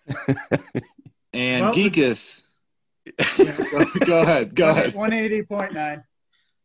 And 1.32 1.62
Well, 1.66 1.74
Geekus, 1.74 2.42
Yeah. 3.38 3.56
go, 3.70 4.04
go 4.04 4.20
ahead. 4.22 4.52
Go 4.54 4.68
ahead. 4.70 4.94
180.9. 4.94 6.02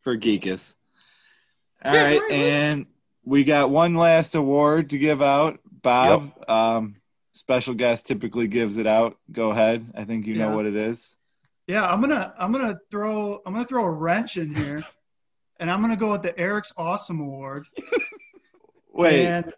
for 0.00 0.16
Geekus. 0.16 0.74
All 1.84 1.94
Yeah, 1.94 2.02
right, 2.02 2.20
right, 2.20 2.22
right. 2.22 2.32
and 2.32 2.86
we 3.24 3.44
got 3.44 3.70
one 3.70 3.94
last 3.94 4.34
award 4.34 4.90
to 4.90 4.98
give 4.98 5.22
out. 5.22 5.60
Bob, 5.86 6.32
um, 6.48 6.96
special 7.32 7.74
guest 7.74 8.06
typically 8.06 8.48
gives 8.48 8.76
it 8.76 8.86
out. 8.86 9.16
Go 9.30 9.50
ahead. 9.50 9.86
I 9.94 10.04
think 10.04 10.26
you 10.26 10.34
Yeah. 10.34 10.46
know 10.48 10.56
what 10.56 10.66
it 10.66 10.74
is. 10.74 11.14
Yeah, 11.68 11.86
I'm 11.86 12.00
gonna 12.00 12.34
I'm 12.38 12.52
gonna 12.52 12.76
throw 12.90 13.40
I'm 13.46 13.52
gonna 13.52 13.64
throw 13.64 13.84
a 13.84 13.90
wrench 13.90 14.36
in 14.36 14.54
here, 14.54 14.82
and 15.60 15.70
I'm 15.70 15.80
gonna 15.80 15.96
go 15.96 16.10
with 16.12 16.22
the 16.22 16.36
Eric's 16.38 16.72
Awesome 16.76 17.20
Award. 17.20 17.66
Wait, 18.92 19.26
and, 19.26 19.52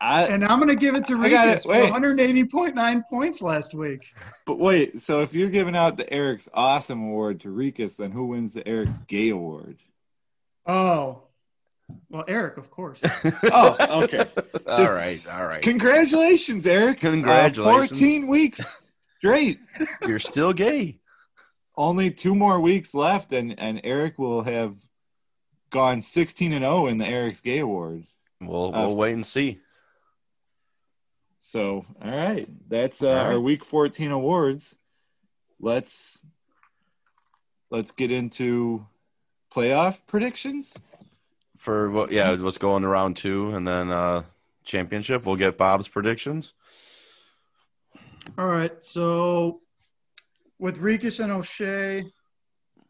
I, 0.00 0.24
and 0.26 0.44
I'm 0.44 0.58
gonna 0.60 0.76
give 0.76 0.94
it 0.94 1.04
to 1.06 1.18
I 1.20 1.28
got 1.28 1.48
Rikus 1.48 1.56
it, 1.56 1.62
for 1.62 1.68
wait. 1.70 1.92
180.9 1.92 3.02
points 3.10 3.42
last 3.42 3.74
week. 3.74 4.14
but 4.46 4.58
wait. 4.58 5.00
So 5.00 5.22
if 5.22 5.34
you're 5.34 5.50
giving 5.50 5.74
out 5.74 5.96
the 5.96 6.10
Eric's 6.12 6.48
Awesome 6.54 7.02
Award 7.02 7.40
to 7.40 7.48
Rikus, 7.48 7.96
then 7.96 8.12
who 8.12 8.26
wins 8.26 8.54
the 8.54 8.66
Eric's 8.68 9.00
Gay 9.08 9.30
Award? 9.30 9.78
Oh, 10.66 11.23
well, 12.08 12.24
Eric, 12.28 12.56
of 12.58 12.70
course. 12.70 13.00
Oh, 13.44 14.02
okay. 14.04 14.26
all 14.66 14.76
Just- 14.78 14.92
right. 14.94 15.20
All 15.30 15.46
right. 15.46 15.62
Congratulations, 15.62 16.66
Eric! 16.66 16.98
Uh, 16.98 17.10
Congratulations. 17.10 17.98
14 17.98 18.26
weeks 18.26 18.76
Great. 19.22 19.58
You're 20.06 20.18
still 20.18 20.52
gay. 20.52 20.98
Only 21.76 22.10
two 22.10 22.34
more 22.34 22.60
weeks 22.60 22.94
left, 22.94 23.32
and 23.32 23.58
and 23.58 23.80
Eric 23.82 24.18
will 24.18 24.42
have 24.42 24.76
gone 25.70 26.02
16 26.02 26.52
and 26.52 26.62
0 26.62 26.86
in 26.88 26.98
the 26.98 27.06
Eric's 27.06 27.40
Gay 27.40 27.58
Award. 27.60 28.04
We'll 28.40 28.74
Uh, 28.74 28.86
we'll 28.86 28.96
wait 28.96 29.14
and 29.14 29.24
see. 29.24 29.60
So, 31.38 31.84
all 32.02 32.10
right, 32.16 32.48
that's 32.68 33.02
uh, 33.02 33.08
All 33.08 33.14
right. 33.16 33.32
our 33.34 33.40
week 33.40 33.64
14 33.64 34.10
awards. 34.12 34.76
Let's 35.58 36.24
let's 37.70 37.92
get 37.92 38.10
into 38.10 38.86
playoff 39.52 40.00
predictions. 40.06 40.76
For 41.64 41.90
what? 41.90 42.12
Yeah, 42.12 42.34
what's 42.34 42.58
going 42.58 42.82
to 42.82 42.88
round 42.88 43.16
two, 43.16 43.54
and 43.54 43.66
then 43.66 43.90
uh 43.90 44.24
championship. 44.64 45.24
We'll 45.24 45.36
get 45.36 45.56
Bob's 45.56 45.88
predictions. 45.88 46.52
All 48.36 48.46
right, 48.46 48.72
so 48.84 49.62
with 50.58 50.78
Rikus 50.78 51.24
and 51.24 51.32
O'Shea, 51.32 52.04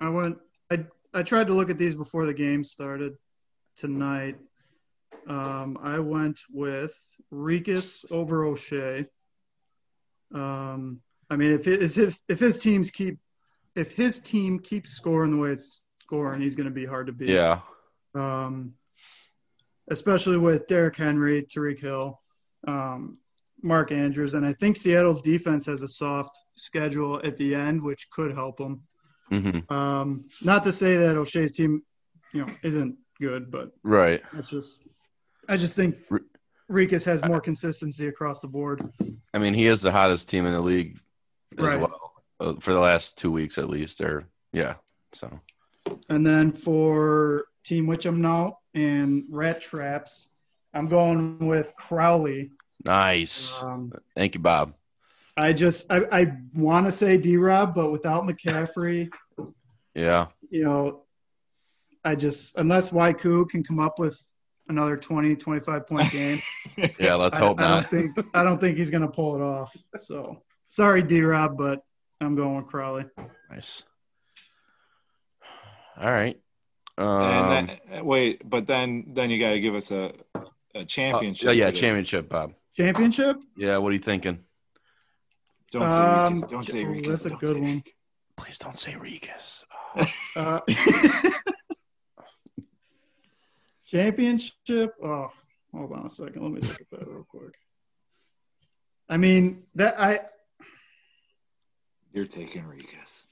I 0.01 0.09
went. 0.09 0.39
I 0.73 0.87
I 1.15 1.23
tried 1.23 1.47
to 1.47 1.55
look 1.55 1.71
at 1.71 1.79
these 1.79 1.95
before 1.95 2.27
the 2.27 2.35
game 2.35 2.65
started 2.65 3.15
tonight. 3.77 4.39
Um, 5.29 5.79
I 5.81 6.01
went 6.01 6.41
with 6.53 7.01
Rikus 7.33 8.05
over 8.11 8.45
O'Shea. 8.45 9.07
Um, 10.35 11.01
I 11.31 11.37
mean, 11.37 11.53
if 11.53 11.65
his 11.65 11.97
if, 11.97 12.19
if 12.29 12.41
his 12.41 12.59
teams 12.59 12.91
keep 12.91 13.19
if 13.77 13.93
his 13.93 14.19
team 14.19 14.59
keeps 14.59 14.91
scoring 14.91 15.31
the 15.31 15.37
way 15.37 15.51
it's 15.51 15.85
scoring, 16.03 16.41
he's 16.41 16.57
going 16.57 16.69
to 16.69 16.75
be 16.75 16.85
hard 16.85 17.07
to 17.07 17.13
beat. 17.13 17.29
Yeah. 17.29 17.61
Um, 18.15 18.75
especially 19.91 20.39
with 20.39 20.67
Derrick 20.67 20.97
Henry, 20.97 21.43
Tyreek 21.43 21.79
Hill, 21.79 22.21
um, 22.67 23.19
Mark 23.63 23.93
Andrews, 23.93 24.35
and 24.35 24.45
I 24.45 24.53
think 24.55 24.77
Seattle's 24.77 25.23
defense 25.23 25.67
has 25.67 25.83
a 25.83 25.89
soft 25.89 26.39
schedule 26.55 27.21
at 27.25 27.37
the 27.37 27.55
end, 27.55 27.83
which 27.83 28.09
could 28.11 28.33
help 28.33 28.57
them. 28.59 28.83
hmm 29.31 29.61
Um, 29.73 30.27
not 30.43 30.65
to 30.65 30.73
say 30.73 30.97
that 30.97 31.17
O'Shea's 31.17 31.53
team, 31.53 31.83
you 32.33 32.45
know, 32.45 32.53
isn't 32.63 32.97
good, 33.21 33.51
but 33.51 33.73
Right. 33.83 34.23
it's 34.37 34.49
just, 34.49 34.81
I 35.49 35.57
just 35.57 35.75
think 35.75 35.97
Rikus 36.71 37.05
has 37.05 37.23
more 37.25 37.41
consistency 37.41 38.07
across 38.09 38.41
the 38.41 38.49
board. 38.49 38.83
I 39.35 39.39
mean, 39.39 39.55
he 39.55 39.67
is 39.67 39.83
the 39.83 39.93
hottest 39.93 40.29
team 40.29 40.47
in 40.47 40.53
the 40.53 40.61
league 40.61 40.99
as 41.59 41.65
Right. 41.65 41.81
well 41.81 42.13
uh, 42.41 42.55
for 42.61 42.73
the 42.73 42.81
last 42.81 43.19
two 43.19 43.31
weeks 43.31 43.59
at 43.59 43.69
least. 43.69 44.01
Or 44.01 44.27
yeah. 44.53 44.77
So 45.13 45.41
And 46.09 46.27
then 46.27 46.53
for 46.53 47.47
Team 47.65 47.87
Witcham 47.87 48.19
now 48.19 48.59
and 48.75 49.25
Rat 49.31 49.61
Traps, 49.61 50.29
I'm 50.75 50.87
going 50.89 51.39
with 51.47 51.75
Crowley. 51.77 52.51
nice. 52.85 53.63
Um, 53.63 53.93
Thank 54.17 54.35
you, 54.35 54.41
Bob. 54.41 54.75
I 55.37 55.53
just 55.53 55.91
I, 55.91 56.01
I 56.13 56.33
want 56.55 56.87
to 56.87 56.93
say 56.93 57.17
D 57.19 57.37
Rob, 57.37 57.75
but 57.75 57.91
without 57.91 58.25
McCaffrey, 58.25 59.09
Yeah. 59.95 60.27
you 60.51 60.65
know, 60.65 61.03
I 62.05 62.15
just 62.15 62.57
unless 62.57 62.91
Waiku 62.91 63.49
can 63.49 63.65
come 63.65 63.81
up 63.81 63.99
with 63.99 64.17
another 64.69 64.97
20, 64.97 65.35
25 65.37 65.87
point 65.87 66.11
game, 66.13 66.39
Yeah. 67.01 67.15
Let's 67.15 67.37
hope 67.39 67.59
I 67.61 67.63
not. 67.69 67.91
don't 67.91 68.15
think 68.15 68.27
I 68.35 68.45
don't 68.45 68.61
think 68.61 68.77
he's 68.77 68.91
gonna 68.91 69.09
pull 69.11 69.35
it 69.37 69.41
off. 69.43 69.75
So 69.99 70.43
sorry, 70.69 71.03
D 71.03 71.21
Rob, 71.23 71.57
but 71.59 71.81
I'm 72.21 72.37
going 72.37 72.57
with 72.57 72.67
Crowley. 72.67 73.05
Nice. 73.51 73.83
All 76.01 76.11
right. 76.13 76.39
Um, 76.97 77.23
and 77.23 77.69
then, 77.69 78.05
wait, 78.05 78.49
but 78.49 78.67
then 78.67 79.07
then 79.09 79.31
you 79.31 79.41
got 79.41 79.51
to 79.51 79.61
give 79.61 79.75
us 79.75 79.91
a 79.91 80.13
a 80.75 80.81
uh, 80.81 80.85
championship. 80.85 81.47
yeah, 81.47 81.53
yeah, 81.53 81.65
prediction. 81.67 81.83
championship, 81.87 82.29
Bob. 82.29 82.55
Championship? 82.77 83.43
Yeah, 83.57 83.79
what 83.79 83.91
are 83.91 83.93
you 83.93 84.01
thinking? 84.01 84.41
Don't 85.71 85.91
say 85.91 85.97
Um, 85.97 86.41
Rikus. 86.41 86.51
Don't 86.51 86.65
say 86.65 86.85
oh, 86.85 86.89
Rikus. 86.89 87.07
that's 87.07 87.27
a 87.27 87.29
don't 87.31 87.41
good 87.41 87.61
one. 87.61 87.83
Rikus. 87.83 87.93
Please 88.37 88.59
don't 88.59 88.77
say 88.77 88.93
Rikus. 88.93 89.65
Uh, 90.37 90.59
championship? 93.87 94.93
Oh, 95.01 95.31
hold 95.73 95.93
on 95.93 96.07
a 96.07 96.11
second. 96.11 96.43
Let 96.43 96.51
me 96.51 96.61
look 96.61 96.81
at 96.81 96.91
that 96.91 97.07
real 97.07 97.25
quick. 97.29 97.55
I 99.09 99.17
mean 99.17 99.63
that 99.77 99.95
I 99.97 100.19
You're 102.13 102.27
taking 102.27 102.65
Rikus. 102.65 103.27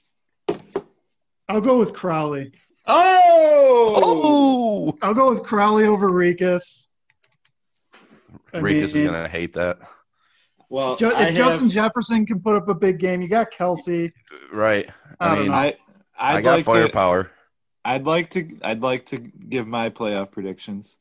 I'll 1.49 1.59
go 1.59 1.77
with 1.77 1.93
Crowley. 1.93 2.53
Oh! 2.85 4.01
Oh, 4.03 4.97
I'll 5.01 5.13
go 5.13 5.33
with 5.33 5.43
Crowley 5.43 5.85
over 5.85 6.09
Rikus. 6.09 6.87
I 8.53 8.59
Rikus 8.59 8.83
is 8.83 8.93
gonna 8.93 9.27
hate 9.27 9.53
that. 9.53 9.79
Well, 10.69 10.95
Ju- 10.95 11.07
if 11.07 11.15
I 11.15 11.23
have, 11.25 11.35
Justin 11.35 11.69
Jefferson 11.69 12.25
can 12.25 12.39
put 12.39 12.55
up 12.55 12.67
a 12.67 12.73
big 12.75 12.99
game, 12.99 13.21
you 13.21 13.27
got 13.27 13.51
Kelce. 13.51 14.11
Right. 14.51 14.89
I 15.19 15.25
I 15.25 15.29
don't 15.29 15.39
mean, 15.43 15.47
know. 15.49 15.53
I 15.57 15.77
I 16.17 16.37
I'd 16.37 16.43
got 16.43 16.51
like 16.55 16.65
to 16.65 16.71
firepower. 16.71 17.31
I'd 17.85 18.05
like 18.05 18.29
to 18.31 18.57
I'd 18.63 18.81
like 18.81 19.07
to 19.07 19.17
give 19.17 19.67
my 19.67 19.89
playoff 19.89 20.31
predictions. 20.31 20.97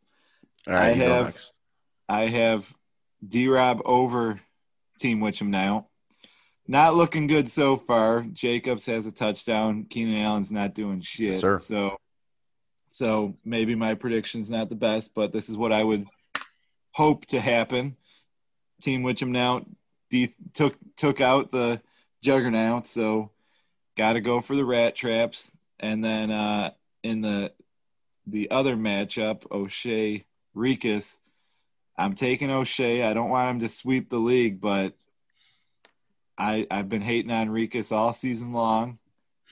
All 0.66 0.74
right, 0.74 0.90
I 0.90 0.92
have- 0.94 1.24
next. 1.26 1.54
I 2.08 2.26
have 2.26 2.72
D 3.26 3.48
Rob 3.48 3.80
over 3.84 4.38
Team 4.98 5.20
Witcham 5.20 5.48
now. 5.48 5.88
Not 6.72 6.94
looking 6.94 7.26
good 7.26 7.50
so 7.50 7.76
far. 7.76 8.22
Jacobs 8.22 8.86
has 8.86 9.04
a 9.04 9.12
touchdown. 9.12 9.84
Keenan 9.84 10.22
Allen's 10.22 10.50
not 10.50 10.72
doing 10.72 11.02
shit. 11.02 11.38
So 11.58 11.98
so 12.88 13.34
maybe 13.44 13.74
my 13.74 13.92
prediction's 13.92 14.50
not 14.50 14.70
the 14.70 14.74
best, 14.74 15.14
but 15.14 15.32
this 15.32 15.50
is 15.50 15.56
what 15.58 15.70
I 15.70 15.84
would 15.84 16.06
hope 16.92 17.26
to 17.26 17.40
happen. 17.40 17.98
Team 18.80 19.02
Witcham 19.02 19.28
now 19.28 19.66
de- 20.08 20.32
took 20.54 20.74
took 20.96 21.20
out 21.20 21.50
the 21.50 21.82
juggernaut, 22.22 22.86
so 22.86 23.30
got 23.94 24.14
to 24.14 24.22
go 24.22 24.40
for 24.40 24.56
the 24.56 24.64
rat 24.64 24.96
traps. 24.96 25.54
And 25.78 26.02
then 26.02 26.30
uh, 26.30 26.70
in 27.02 27.20
the 27.20 27.52
the 28.26 28.50
other 28.50 28.76
matchup, 28.76 29.42
O'Shea 29.52 30.24
Rikus, 30.56 31.18
I'm 31.98 32.14
taking 32.14 32.50
O'Shea. 32.50 33.02
I 33.02 33.12
don't 33.12 33.28
want 33.28 33.50
him 33.50 33.60
to 33.60 33.68
sweep 33.68 34.08
the 34.08 34.16
league, 34.16 34.58
but 34.58 34.94
I 36.38 36.66
I've 36.70 36.88
been 36.88 37.02
hating 37.02 37.30
on 37.30 37.48
Rikus 37.48 37.92
all 37.92 38.12
season 38.12 38.52
long 38.52 38.98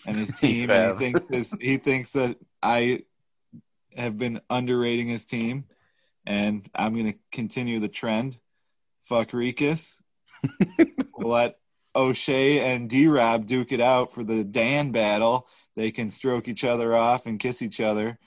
and 0.07 0.17
his 0.17 0.31
team. 0.41 0.71
and 0.71 0.93
he 0.93 0.99
thinks 0.99 1.27
this, 1.27 1.55
he 1.61 1.77
thinks 1.77 2.13
that 2.13 2.37
I 2.63 3.01
have 3.97 4.17
been 4.19 4.41
underrating 4.49 5.09
his 5.09 5.25
team, 5.25 5.65
and 6.27 6.69
I'm 6.75 6.97
gonna 6.97 7.15
continue 7.33 7.81
the 7.81 7.89
trend. 7.89 8.39
Fuck 9.03 9.31
Rikus. 9.31 10.01
let 11.19 11.57
O'Shea 11.95 12.61
and 12.73 12.89
D 12.89 13.07
Rob 13.09 13.47
duke 13.47 13.73
it 13.73 13.81
out 13.81 14.13
for 14.13 14.25
the 14.25 14.45
Dan 14.45 14.93
battle. 14.93 15.49
They 15.77 15.91
can 15.91 16.11
stroke 16.11 16.49
each 16.49 16.65
other 16.65 16.95
off 16.97 17.27
and 17.27 17.39
kiss 17.41 17.63
each 17.63 17.81
other. 17.81 18.19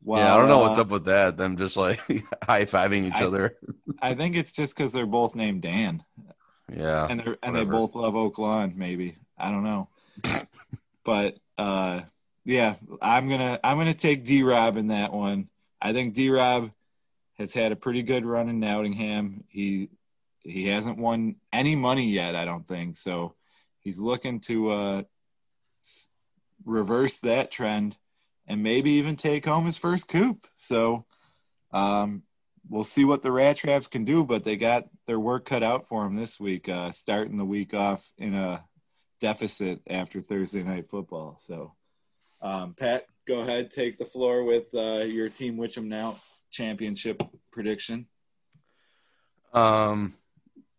While, 0.00 0.20
yeah, 0.20 0.34
I 0.34 0.36
don't 0.38 0.48
know 0.48 0.60
what's 0.60 0.78
uh, 0.78 0.82
up 0.82 0.88
with 0.90 1.06
that. 1.06 1.36
Them 1.36 1.56
just 1.56 1.76
like 1.76 1.98
high 2.42 2.64
fiving 2.66 3.06
each 3.06 3.20
I- 3.20 3.24
other. 3.24 3.56
I 4.00 4.14
think 4.14 4.36
it's 4.36 4.52
just 4.52 4.76
because 4.76 4.92
they're 4.92 5.06
both 5.06 5.34
named 5.34 5.62
Dan, 5.62 6.04
Yeah. 6.72 7.06
and 7.08 7.20
they're 7.20 7.38
and 7.42 7.56
they 7.56 7.64
both 7.64 7.94
love 7.94 8.16
Oak 8.16 8.38
Lawn. 8.38 8.74
Maybe 8.76 9.16
I 9.38 9.50
don't 9.50 9.64
know, 9.64 9.88
but 11.04 11.36
uh, 11.56 12.02
yeah, 12.44 12.74
I'm 13.00 13.28
gonna 13.28 13.58
I'm 13.64 13.78
gonna 13.78 13.94
take 13.94 14.24
D 14.24 14.42
Rob 14.42 14.76
in 14.76 14.88
that 14.88 15.12
one. 15.12 15.48
I 15.80 15.92
think 15.92 16.14
D 16.14 16.30
Rob 16.30 16.70
has 17.38 17.52
had 17.52 17.72
a 17.72 17.76
pretty 17.76 18.02
good 18.02 18.26
run 18.26 18.48
in 18.48 18.60
Nottingham. 18.60 19.44
He 19.48 19.90
he 20.40 20.66
hasn't 20.66 20.98
won 20.98 21.36
any 21.52 21.74
money 21.76 22.10
yet. 22.10 22.34
I 22.34 22.44
don't 22.44 22.66
think 22.66 22.96
so. 22.96 23.34
He's 23.80 24.00
looking 24.00 24.40
to 24.40 24.70
uh, 24.70 25.02
reverse 26.64 27.18
that 27.20 27.50
trend 27.50 27.96
and 28.46 28.62
maybe 28.62 28.92
even 28.92 29.16
take 29.16 29.44
home 29.44 29.66
his 29.66 29.76
first 29.76 30.08
coup. 30.08 30.38
So 30.56 31.04
um, 31.72 32.22
we'll 32.68 32.84
see 32.84 33.04
what 33.04 33.22
the 33.22 33.32
Rat 33.32 33.56
Traps 33.56 33.88
can 33.88 34.04
do, 34.04 34.24
but 34.24 34.44
they 34.44 34.56
got 34.56 34.84
their 35.06 35.18
work 35.20 35.44
cut 35.44 35.62
out 35.62 35.86
for 35.88 36.04
them 36.04 36.16
this 36.16 36.38
week, 36.38 36.68
uh, 36.68 36.90
starting 36.90 37.36
the 37.36 37.44
week 37.44 37.74
off 37.74 38.10
in 38.18 38.34
a 38.34 38.64
deficit 39.20 39.80
after 39.88 40.20
Thursday 40.20 40.62
night 40.62 40.88
football. 40.88 41.36
So, 41.40 41.74
um, 42.40 42.74
Pat, 42.74 43.06
go 43.26 43.40
ahead, 43.40 43.70
take 43.70 43.98
the 43.98 44.04
floor 44.04 44.44
with 44.44 44.66
uh, 44.74 45.00
your 45.00 45.28
Team 45.28 45.56
Witcham 45.56 45.86
Now 45.86 46.16
championship 46.50 47.22
prediction. 47.52 48.06
Um, 49.52 50.14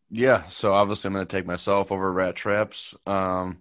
yeah. 0.10 0.46
So 0.48 0.74
obviously, 0.74 1.10
I'm 1.10 1.14
going 1.14 1.28
to 1.28 1.36
take 1.36 1.46
myself 1.46 1.92
over 1.92 2.12
Rat 2.12 2.36
Traps. 2.36 2.96
Um, 3.06 3.60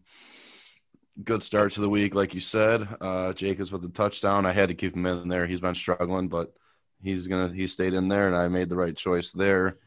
good 1.22 1.42
start 1.42 1.72
to 1.72 1.80
the 1.80 1.88
week, 1.88 2.14
like 2.14 2.34
you 2.34 2.40
said. 2.40 2.86
Uh, 3.00 3.32
Jacobs 3.32 3.72
with 3.72 3.82
the 3.82 3.88
touchdown. 3.88 4.46
I 4.46 4.52
had 4.52 4.68
to 4.68 4.74
keep 4.74 4.94
him 4.94 5.06
in 5.06 5.28
there. 5.28 5.46
He's 5.46 5.60
been 5.60 5.74
struggling, 5.74 6.28
but 6.28 6.54
he's 7.02 7.28
gonna 7.28 7.52
he 7.52 7.66
stayed 7.66 7.94
in 7.94 8.08
there, 8.08 8.26
and 8.26 8.36
I 8.36 8.48
made 8.48 8.68
the 8.68 8.76
right 8.76 8.96
choice 8.96 9.32
there. 9.32 9.78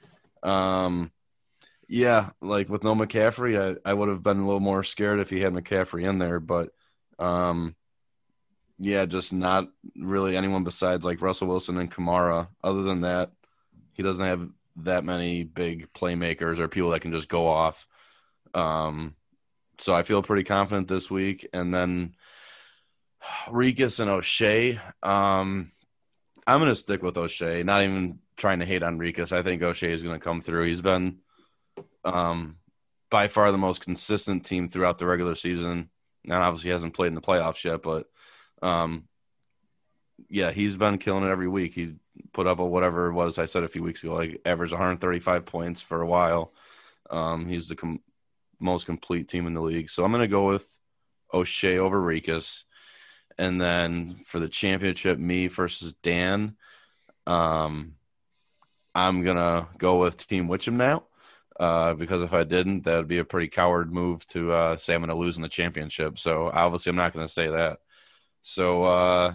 Um, 0.43 1.11
yeah, 1.87 2.29
like 2.41 2.69
with 2.69 2.83
no 2.83 2.95
McCaffrey, 2.95 3.77
I, 3.85 3.89
I 3.89 3.93
would 3.93 4.09
have 4.09 4.23
been 4.23 4.39
a 4.39 4.45
little 4.45 4.61
more 4.61 4.83
scared 4.83 5.19
if 5.19 5.29
he 5.29 5.41
had 5.41 5.53
McCaffrey 5.53 6.07
in 6.07 6.19
there, 6.19 6.39
but 6.39 6.69
um, 7.19 7.75
yeah, 8.79 9.05
just 9.05 9.33
not 9.33 9.67
really 9.95 10.35
anyone 10.35 10.63
besides 10.63 11.05
like 11.05 11.21
Russell 11.21 11.47
Wilson 11.47 11.77
and 11.77 11.91
Kamara. 11.91 12.47
Other 12.63 12.81
than 12.81 13.01
that, 13.01 13.31
he 13.93 14.03
doesn't 14.03 14.25
have 14.25 14.49
that 14.77 15.03
many 15.03 15.43
big 15.43 15.91
playmakers 15.93 16.59
or 16.59 16.67
people 16.67 16.89
that 16.91 17.01
can 17.01 17.11
just 17.11 17.27
go 17.27 17.47
off. 17.47 17.87
Um, 18.53 19.15
so 19.77 19.93
I 19.93 20.03
feel 20.03 20.23
pretty 20.23 20.43
confident 20.43 20.87
this 20.87 21.11
week. 21.11 21.47
And 21.53 21.73
then 21.73 22.15
Rikus 23.47 23.99
and 23.99 24.09
O'Shea. 24.09 24.79
Um, 25.03 25.71
I'm 26.51 26.59
going 26.59 26.71
to 26.71 26.75
stick 26.75 27.01
with 27.01 27.17
O'Shea, 27.17 27.63
not 27.63 27.83
even 27.83 28.19
trying 28.35 28.59
to 28.59 28.65
hate 28.65 28.83
on. 28.83 29.01
I 29.01 29.41
think 29.41 29.61
O'Shea 29.61 29.93
is 29.93 30.03
going 30.03 30.19
to 30.19 30.23
come 30.23 30.41
through. 30.41 30.65
He's 30.65 30.81
been 30.81 31.19
um, 32.03 32.57
by 33.09 33.27
far 33.27 33.51
the 33.51 33.57
most 33.57 33.81
consistent 33.81 34.45
team 34.45 34.67
throughout 34.67 34.97
the 34.97 35.05
regular 35.05 35.35
season. 35.35 35.89
Now, 36.25 36.41
obviously, 36.41 36.71
hasn't 36.71 36.93
played 36.93 37.07
in 37.07 37.15
the 37.15 37.21
playoffs 37.21 37.63
yet, 37.63 37.81
but 37.81 38.07
um, 38.61 39.07
yeah, 40.29 40.51
he's 40.51 40.75
been 40.75 40.97
killing 40.97 41.23
it 41.23 41.31
every 41.31 41.47
week. 41.47 41.73
He 41.73 41.95
put 42.33 42.47
up 42.47 42.59
a 42.59 42.65
whatever 42.65 43.07
it 43.07 43.13
was 43.13 43.37
I 43.37 43.45
said 43.45 43.63
a 43.63 43.69
few 43.69 43.83
weeks 43.83 44.03
ago, 44.03 44.13
like 44.13 44.41
averaged 44.45 44.73
135 44.73 45.45
points 45.45 45.81
for 45.81 46.01
a 46.01 46.07
while. 46.07 46.53
Um, 47.09 47.47
he's 47.47 47.67
the 47.67 47.75
com- 47.75 48.01
most 48.59 48.85
complete 48.85 49.27
team 49.27 49.47
in 49.47 49.53
the 49.53 49.61
league. 49.61 49.89
So 49.89 50.03
I'm 50.03 50.11
going 50.11 50.21
to 50.21 50.27
go 50.27 50.45
with 50.47 50.67
O'Shea 51.33 51.77
over 51.77 51.99
Rikus. 51.99 52.63
And 53.41 53.59
then 53.59 54.17
for 54.23 54.39
the 54.39 54.47
championship, 54.47 55.17
me 55.17 55.47
versus 55.47 55.93
Dan, 56.03 56.55
um, 57.25 57.95
I'm 58.93 59.23
to 59.37 59.67
go 59.79 59.97
with 59.97 60.27
Team 60.27 60.47
Witcham 60.47 60.73
now. 60.73 61.05
Uh, 61.59 61.95
because 61.95 62.21
if 62.21 62.33
I 62.33 62.43
didn't, 62.43 62.83
that 62.83 62.97
would 62.97 63.07
be 63.07 63.17
a 63.17 63.25
pretty 63.25 63.47
coward 63.47 63.91
move 63.91 64.25
to 64.27 64.51
uh, 64.51 64.77
say 64.77 64.93
I'm 64.93 65.01
to 65.09 65.15
lose 65.15 65.37
in 65.37 65.43
the 65.43 65.49
championship. 65.49 66.19
So 66.19 66.51
obviously, 66.53 66.91
I'm 66.91 66.95
not 66.95 67.13
to 67.25 67.33
say 67.33 67.47
that. 67.47 67.79
So 68.43 68.83
uh, 68.83 69.33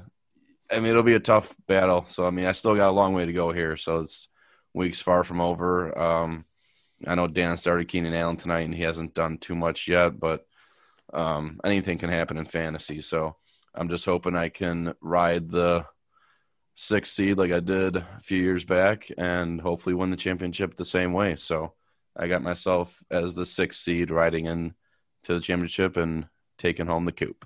I 0.71 0.77
mean, 0.77 0.87
it'll 0.87 1.03
be 1.03 1.15
a 1.15 1.21
tough 1.21 1.57
battle. 1.67 2.05
So 2.05 2.25
I 2.27 2.31
mean, 2.31 2.47
I 2.47 2.53
still 2.53 2.77
got 2.77 2.91
a 2.91 2.93
long 2.93 3.13
way 3.13 3.27
to 3.27 3.33
go 3.33 3.51
here. 3.51 3.77
So 3.77 3.99
it's 3.99 4.29
weeks 4.73 5.01
far 5.01 5.25
from 5.25 5.41
over. 5.41 5.99
Um, 5.99 6.45
I 7.05 7.17
know 7.17 7.27
Dan 7.27 7.57
started 7.57 7.89
Keenan 7.89 8.15
Allen 8.15 8.37
tonight, 8.37 8.61
and 8.67 8.75
he 8.75 8.85
hasn't 8.85 9.15
done 9.15 9.39
too 9.39 9.57
much 9.57 9.89
yet, 9.89 10.21
but 10.21 10.47
um, 11.13 11.61
anything 11.65 11.99
can 11.99 12.11
happen 12.11 12.39
in 12.39 12.45
fantasy. 12.45 13.01
So 13.03 13.37
I'm 13.77 13.89
just 13.89 14.07
hoping 14.07 14.37
I 14.37 14.49
can 14.49 14.95
ride 15.01 15.51
the 15.51 15.87
sixth 16.75 17.13
seed 17.13 17.39
like 17.39 17.53
I 17.53 17.61
did 17.61 17.97
a 17.97 18.07
few 18.21 18.43
years 18.43 18.65
back, 18.65 19.09
and 19.19 19.61
hopefully 19.61 19.95
win 19.95 20.11
the 20.11 20.17
championship 20.17 20.75
the 20.75 20.85
same 20.85 21.13
way. 21.13 21.37
So 21.37 21.75
I 22.17 22.29
got 22.29 22.43
myself 22.43 23.03
as 23.11 23.35
the 23.35 23.47
sixth 23.47 23.81
seed 23.81 24.11
riding 24.11 24.47
in 24.47 24.75
to 25.25 25.35
the 25.35 25.41
championship 25.41 25.97
and 25.97 26.27
taking 26.59 26.87
home 26.87 27.05
the 27.05 27.13
coop. 27.13 27.45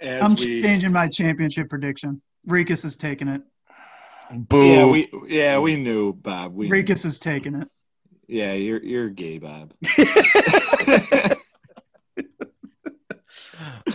As 0.00 0.22
I'm 0.22 0.34
we, 0.34 0.62
changing 0.62 0.92
my 0.92 1.08
championship 1.08 1.68
prediction. 1.70 2.20
Rikus 2.46 2.84
is 2.84 2.96
taking 2.96 3.28
it. 3.28 3.42
Boo! 4.30 4.66
yeah, 4.66 4.90
we 4.90 5.08
yeah 5.28 5.58
we 5.58 5.76
knew 5.76 6.12
Bob. 6.12 6.54
We 6.54 6.68
Rikus 6.68 7.04
is 7.04 7.18
taking 7.18 7.54
it. 7.54 7.68
yeah, 8.26 8.52
you're 8.54 8.82
you're 8.82 9.08
gay, 9.08 9.38
Bob. 9.38 9.72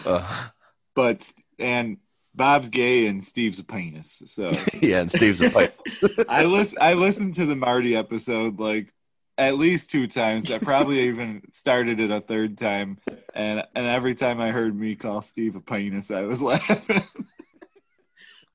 Uh, 0.06 0.48
but 0.96 1.32
and 1.60 1.98
Bob's 2.34 2.70
gay 2.70 3.08
and 3.08 3.24
Steve's 3.24 3.60
a 3.60 3.64
penis. 3.64 4.24
So 4.26 4.52
yeah, 4.82 5.02
and 5.02 5.12
Steve's 5.12 5.42
a 5.42 5.50
pipe. 5.50 5.80
I 6.30 6.44
listen. 6.44 6.78
I 6.82 6.94
listened 6.94 7.36
to 7.36 7.46
the 7.46 7.56
Marty 7.56 7.96
episode 7.96 8.60
like 8.60 8.94
at 9.38 9.58
least 9.58 9.90
two 9.90 10.08
times. 10.08 10.52
I 10.52 10.60
probably 10.60 11.02
even 11.08 11.42
started 11.52 12.00
it 12.00 12.12
a 12.12 12.22
third 12.22 12.58
time, 12.58 13.00
and 13.34 13.64
and 13.76 13.86
every 13.86 14.16
time 14.16 14.40
I 14.40 14.52
heard 14.52 14.76
me 14.76 14.96
call 14.96 15.22
Steve 15.22 15.56
a 15.56 15.62
penis, 15.62 16.12
I 16.12 16.22
was 16.22 16.42
laughing. 16.42 17.04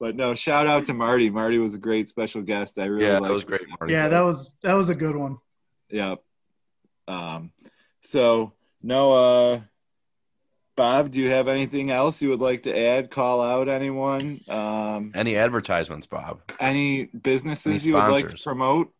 but 0.01 0.17
no, 0.17 0.35
shout 0.35 0.67
out 0.67 0.87
to 0.87 0.95
Marty. 0.95 1.29
Marty 1.29 1.59
was 1.59 1.75
a 1.75 1.79
great 1.79 2.09
special 2.09 2.43
guest. 2.43 2.79
I 2.79 2.87
really 2.87 3.07
Yeah, 3.07 3.21
that 3.21 3.33
was 3.33 3.45
great, 3.45 3.69
Marty. 3.69 3.93
Yeah, 3.93 4.09
that 4.09 4.23
was 4.23 4.57
that 4.63 4.75
was 4.75 4.89
a 4.89 4.95
good 4.95 5.17
one. 5.17 5.39
Yep. 5.91 6.23
Um, 7.09 7.53
so 8.01 8.53
no, 8.83 9.13
uh, 9.13 9.61
Bob, 10.77 11.11
do 11.11 11.19
you 11.21 11.31
have 11.31 11.49
anything 11.49 11.91
else 11.91 12.21
you 12.21 12.29
would 12.29 12.41
like 12.41 12.65
to 12.65 12.79
add? 12.79 13.11
Call 13.11 13.41
out 13.43 13.69
anyone? 13.69 14.41
Um, 14.49 15.11
Any 15.15 15.37
advertisements, 15.37 16.07
Bob? 16.07 16.41
any 16.61 17.05
businesses 17.07 17.85
Any 17.87 17.91
you 17.93 17.95
would 17.95 18.11
like 18.13 18.29
to 18.29 18.37
promote? 18.43 18.93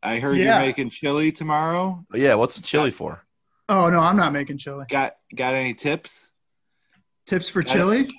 I 0.00 0.20
heard 0.20 0.36
Yeah. 0.36 0.58
you're 0.58 0.66
making 0.68 0.90
chili 0.90 1.32
tomorrow. 1.32 2.04
Yeah, 2.14 2.34
what's 2.34 2.54
the 2.56 2.62
chili 2.62 2.92
for? 2.92 3.24
Oh 3.68 3.90
no, 3.90 3.98
I'm 4.00 4.16
not 4.16 4.32
making 4.32 4.58
chili. 4.58 4.86
Got 4.88 5.16
got 5.34 5.54
any 5.54 5.74
tips? 5.74 6.28
Tips 7.26 7.50
for 7.50 7.62
Got 7.62 7.70
it. 7.70 7.78
chili? 7.78 8.04
Tips 8.04 8.16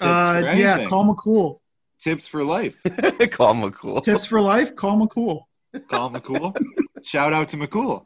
Uh, 0.00 0.40
for 0.40 0.46
yeah, 0.54 0.72
anything. 0.74 0.88
call 0.88 1.04
McCool. 1.14 1.60
Tips 2.02 2.26
for 2.26 2.44
life. 2.44 2.82
Call 3.30 3.54
McCool. 3.54 4.02
Tips 4.02 4.26
for 4.26 4.40
life? 4.40 4.74
Call 4.76 4.98
McCool. 5.06 5.44
Call 5.88 6.10
McCool. 6.10 6.54
Shout 7.04 7.32
out 7.32 7.48
to 7.50 7.56
McCool. 7.56 8.04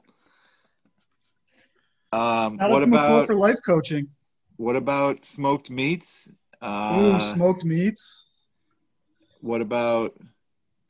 Um, 2.12 2.58
Shout 2.58 2.70
what 2.70 2.76
out 2.76 2.80
to 2.82 2.86
McCool 2.86 2.92
about 2.92 3.26
for 3.26 3.34
life 3.34 3.58
coaching. 3.66 4.06
What 4.58 4.76
about 4.76 5.24
smoked 5.24 5.70
meats? 5.70 6.30
Ooh, 6.62 6.66
Uh, 6.66 7.18
smoked 7.18 7.64
meats. 7.64 8.26
What 9.40 9.60
about 9.62 10.12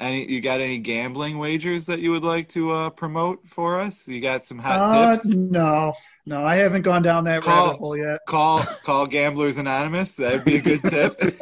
any? 0.00 0.28
You 0.28 0.40
got 0.40 0.60
any 0.60 0.78
gambling 0.78 1.38
wagers 1.38 1.86
that 1.86 2.00
you 2.00 2.10
would 2.10 2.24
like 2.24 2.48
to 2.50 2.72
uh, 2.72 2.90
promote 2.90 3.46
for 3.46 3.78
us? 3.80 4.08
You 4.08 4.20
got 4.20 4.42
some 4.42 4.58
hot 4.58 4.78
Uh, 4.80 5.12
tips? 5.16 5.26
no, 5.26 5.92
no, 6.26 6.44
I 6.44 6.56
haven't 6.56 6.82
gone 6.82 7.02
down 7.02 7.24
that 7.24 7.42
Call- 7.42 7.66
rabbit 7.66 7.78
hole 7.78 7.96
yet. 7.96 8.20
Call 8.26 8.62
call 8.84 9.06
Gamblers 9.06 9.58
Anonymous. 9.58 10.16
That'd 10.16 10.44
be 10.44 10.56
a 10.56 10.60
good 10.62 10.82
tip. 10.84 11.18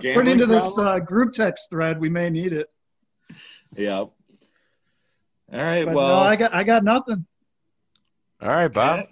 Put 0.00 0.04
Gambling 0.14 0.28
into 0.28 0.46
this 0.46 0.78
uh, 0.78 0.98
group 0.98 1.34
text 1.34 1.68
thread. 1.70 2.00
We 2.00 2.08
may 2.08 2.30
need 2.30 2.54
it. 2.54 2.68
Yep. 3.76 3.90
All 3.92 4.12
right. 5.52 5.84
But 5.84 5.94
well, 5.94 6.08
no, 6.08 6.14
I 6.20 6.36
got 6.36 6.54
I 6.54 6.62
got 6.64 6.84
nothing. 6.84 7.26
All 8.40 8.48
right, 8.48 8.68
Bob. 8.68 9.00
Pat, 9.00 9.08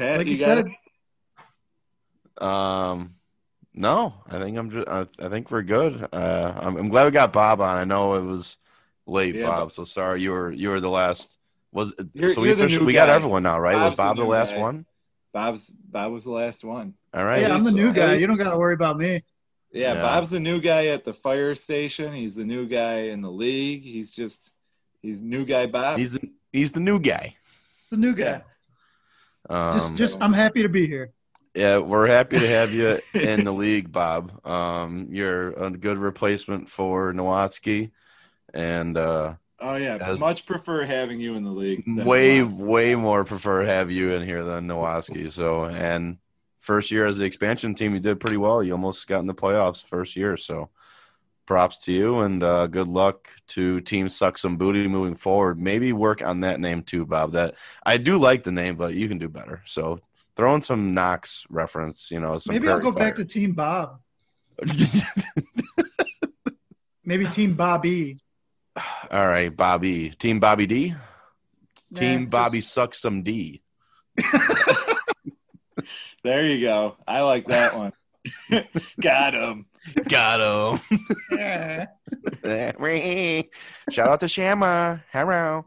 Pat, 0.00 0.16
Like 0.18 0.26
you, 0.28 0.36
got 0.38 0.44
said, 0.44 0.66
it? 0.66 2.42
Um, 2.42 3.16
no, 3.74 4.14
I 4.28 4.38
think 4.38 4.56
I'm 4.56 4.70
just. 4.70 4.88
I, 4.88 5.06
I 5.18 5.28
think 5.28 5.50
we're 5.50 5.62
good. 5.62 6.08
Uh, 6.12 6.54
I'm, 6.56 6.76
I'm 6.76 6.88
glad 6.88 7.04
we 7.04 7.10
got 7.10 7.32
Bob 7.34 7.60
on. 7.60 7.76
I 7.76 7.84
know 7.84 8.14
it 8.14 8.24
was 8.24 8.56
late, 9.06 9.34
Yeah, 9.34 9.46
Bob. 9.46 9.72
So 9.72 9.84
sorry 9.84 10.22
you 10.22 10.30
were 10.30 10.50
you 10.50 10.70
were 10.70 10.80
the 10.80 10.88
last. 10.88 11.36
Was 11.72 11.92
You're- 12.14 12.32
so 12.34 12.40
we 12.40 12.48
you're 12.48 12.56
the 12.56 12.62
officially, 12.64 12.80
new 12.80 12.86
we 12.86 12.92
got 12.94 13.06
guy. 13.08 13.14
everyone 13.14 13.42
now, 13.42 13.60
right? 13.60 13.74
Bob's 13.74 13.92
was 13.92 13.96
Bob 13.98 14.16
the 14.16 14.22
the, 14.22 14.28
last 14.28 14.54
guy. 14.54 14.60
one? 14.60 14.86
Bob's 15.32 15.70
Bob 15.70 16.12
was 16.12 16.24
the 16.24 16.30
last 16.30 16.64
one. 16.64 16.94
All 17.14 17.24
right. 17.24 17.42
yeah, 17.42 17.54
I'm 17.54 17.62
the 17.62 17.70
new 17.70 17.92
guy. 17.92 18.14
You 18.14 18.26
don't 18.26 18.38
got 18.38 18.50
to 18.52 18.58
worry 18.58 18.74
about 18.74 18.96
me. 18.98 19.22
Yeah, 19.72 19.94
Yeah. 19.94 20.02
Bob's 20.02 20.30
the 20.30 20.40
new 20.40 20.60
guy 20.60 20.86
at 20.86 21.04
the 21.04 21.12
fire 21.14 21.54
station. 21.54 22.12
He's 22.14 22.34
the 22.34 22.44
new 22.44 22.66
guy 22.66 23.10
in 23.12 23.20
the 23.20 23.30
league. 23.30 23.82
He's 23.84 24.10
just 24.10 24.50
he's 25.02 25.20
new 25.20 25.44
guy 25.44 25.66
Bob. 25.66 25.98
He's 25.98 26.14
the, 26.14 26.32
he's 26.52 26.72
the 26.72 26.80
new 26.80 26.98
guy. 26.98 27.36
The 27.90 27.96
new 27.98 28.14
guy. 28.14 28.42
Um, 29.48 29.72
Just, 29.74 29.94
just, 29.96 30.22
I'm 30.22 30.32
happy 30.32 30.62
to 30.62 30.68
be 30.68 30.86
here. 30.86 31.10
yeah, 31.54 31.78
we're 31.78 32.06
happy 32.06 32.38
to 32.38 32.46
have 32.48 32.72
you 32.72 32.98
in 33.20 33.44
the 33.44 33.52
league, 33.52 33.90
Bob. 33.90 34.46
Um, 34.46 35.08
you're 35.10 35.50
a 35.52 35.70
good 35.70 35.98
replacement 35.98 36.68
for 36.68 37.12
Nowatzki, 37.12 37.90
and 38.54 38.96
uh, 38.96 39.34
oh 39.60 39.74
yeah, 39.76 39.96
As- 40.00 40.20
much 40.20 40.46
prefer 40.46 40.84
having 40.84 41.20
you 41.20 41.34
in 41.34 41.44
the 41.44 41.50
league. 41.50 41.84
way 42.04 42.42
Bob. 42.42 42.60
way 42.60 42.94
more 42.94 43.24
prefer 43.24 43.64
have 43.64 43.90
you 43.90 44.12
in 44.14 44.24
here 44.24 44.44
than 44.44 44.68
Nowatzki. 44.68 45.32
So, 45.32 45.64
and 45.64 46.18
first 46.58 46.90
year 46.90 47.06
as 47.06 47.16
the 47.16 47.24
expansion 47.24 47.74
team, 47.74 47.94
you 47.94 48.00
did 48.00 48.20
pretty 48.20 48.36
well. 48.36 48.62
You 48.62 48.72
almost 48.72 49.08
got 49.08 49.20
in 49.20 49.26
the 49.26 49.34
playoffs 49.34 49.84
first 49.84 50.14
year. 50.16 50.36
So, 50.36 50.68
props 51.50 51.78
to 51.78 51.90
you, 51.90 52.20
and 52.20 52.44
uh, 52.44 52.68
good 52.68 52.86
luck 52.86 53.28
to 53.48 53.80
Team 53.80 54.08
Suck 54.08 54.38
Some 54.38 54.56
Booty 54.56 54.86
moving 54.86 55.16
forward. 55.16 55.60
Maybe 55.60 55.92
work 55.92 56.22
on 56.24 56.42
that 56.42 56.60
name 56.60 56.84
too, 56.84 57.04
Bob. 57.04 57.32
That 57.32 57.56
I 57.84 57.96
do 57.96 58.18
like 58.18 58.44
the 58.44 58.52
name, 58.52 58.76
but 58.76 58.94
you 58.94 59.08
can 59.08 59.18
do 59.18 59.28
better. 59.28 59.60
So, 59.66 59.98
throw 60.36 60.54
in 60.54 60.62
some 60.62 60.94
Knox 60.94 61.44
reference. 61.50 62.08
You 62.08 62.20
know, 62.20 62.38
some 62.38 62.54
Maybe 62.54 62.68
I'll 62.68 62.78
Prairie 62.78 62.92
go 62.92 62.96
back 62.96 63.16
to 63.16 63.24
Team 63.24 63.54
Bob. 63.54 63.98
Maybe 67.04 67.26
Team 67.26 67.54
Bobby. 67.54 68.18
All 69.10 69.26
right, 69.26 69.48
Bobby. 69.48 70.10
Team 70.10 70.38
Bobby 70.38 70.68
D. 70.68 70.94
Team 71.96 72.26
Bobby 72.26 72.60
just- 72.60 72.72
suck 72.72 72.94
some 72.94 73.24
D. 73.24 73.60
There 76.22 76.44
you 76.44 76.60
go. 76.60 76.96
I 77.08 77.22
like 77.22 77.46
that 77.46 77.74
one. 77.74 77.92
Got 79.00 79.32
him. 79.32 79.64
Got 80.08 80.80
him. 80.90 81.08
Yeah. 81.32 81.86
Shout 83.90 84.08
out 84.08 84.20
to 84.20 84.28
Shama. 84.28 85.02
Hello. 85.12 85.64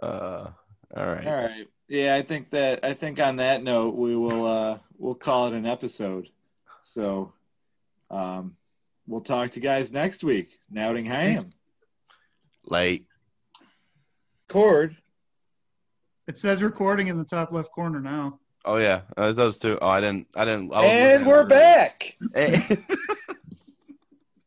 Uh, 0.00 0.50
all 0.96 1.06
right. 1.06 1.26
All 1.26 1.34
right. 1.34 1.68
Yeah, 1.88 2.14
I 2.14 2.22
think 2.22 2.50
that 2.50 2.84
I 2.84 2.94
think 2.94 3.20
on 3.20 3.36
that 3.36 3.62
note 3.62 3.94
we 3.96 4.16
will 4.16 4.46
uh 4.46 4.78
we'll 4.96 5.14
call 5.14 5.48
it 5.48 5.54
an 5.54 5.66
episode. 5.66 6.28
So 6.82 7.32
um 8.10 8.56
we'll 9.06 9.20
talk 9.20 9.50
to 9.50 9.60
you 9.60 9.62
guys 9.62 9.92
next 9.92 10.24
week. 10.24 10.58
Nottingham. 10.70 11.50
Late. 12.64 13.06
Cord. 14.48 14.96
It 16.28 16.38
says 16.38 16.62
recording 16.62 17.08
in 17.08 17.18
the 17.18 17.24
top 17.24 17.52
left 17.52 17.72
corner 17.72 18.00
now. 18.00 18.38
Oh 18.64 18.76
yeah, 18.76 19.02
uh, 19.18 19.24
it 19.24 19.34
does 19.34 19.58
too. 19.58 19.78
Oh, 19.80 19.88
I 19.88 20.00
didn't. 20.00 20.28
I 20.36 20.44
didn't. 20.44 20.72
I 20.72 20.84
And 20.84 21.26
we're 21.26 21.46
back. 21.46 22.16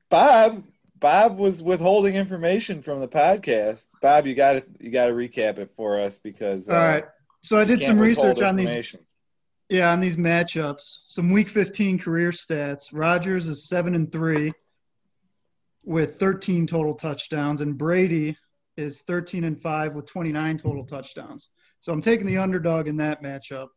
Bob 0.09 0.63
Bob 0.99 1.37
was 1.37 1.61
withholding 1.61 2.15
information 2.15 2.81
from 2.81 2.99
the 2.99 3.07
podcast. 3.07 3.85
Bob, 4.01 4.25
you 4.25 4.33
got 4.33 4.53
to 4.53 4.63
you 4.79 4.89
got 4.89 5.07
to 5.07 5.13
recap 5.13 5.57
it 5.57 5.71
for 5.75 5.99
us 5.99 6.17
because 6.17 6.69
uh, 6.69 6.73
All 6.73 6.79
right. 6.79 7.05
So 7.41 7.59
I 7.59 7.65
did 7.65 7.83
some 7.83 7.99
research 7.99 8.41
on 8.41 8.55
these. 8.55 8.95
Yeah, 9.69 9.91
on 9.91 9.99
these 9.99 10.15
matchups, 10.15 11.01
some 11.07 11.31
Week 11.31 11.49
15 11.49 11.99
career 11.99 12.29
stats. 12.29 12.89
Rodgers 12.93 13.47
is 13.47 13.67
seven 13.67 13.95
and 13.95 14.11
three 14.11 14.53
with 15.83 16.19
13 16.19 16.67
total 16.67 16.93
touchdowns, 16.93 17.61
and 17.61 17.77
Brady 17.77 18.37
is 18.77 19.01
13 19.03 19.43
and 19.43 19.61
five 19.61 19.95
with 19.95 20.05
29 20.05 20.57
total 20.57 20.85
touchdowns. 20.85 21.49
So 21.79 21.93
I'm 21.93 22.01
taking 22.01 22.25
the 22.25 22.37
underdog 22.37 22.87
in 22.87 22.97
that 22.97 23.23
matchup. 23.23 23.67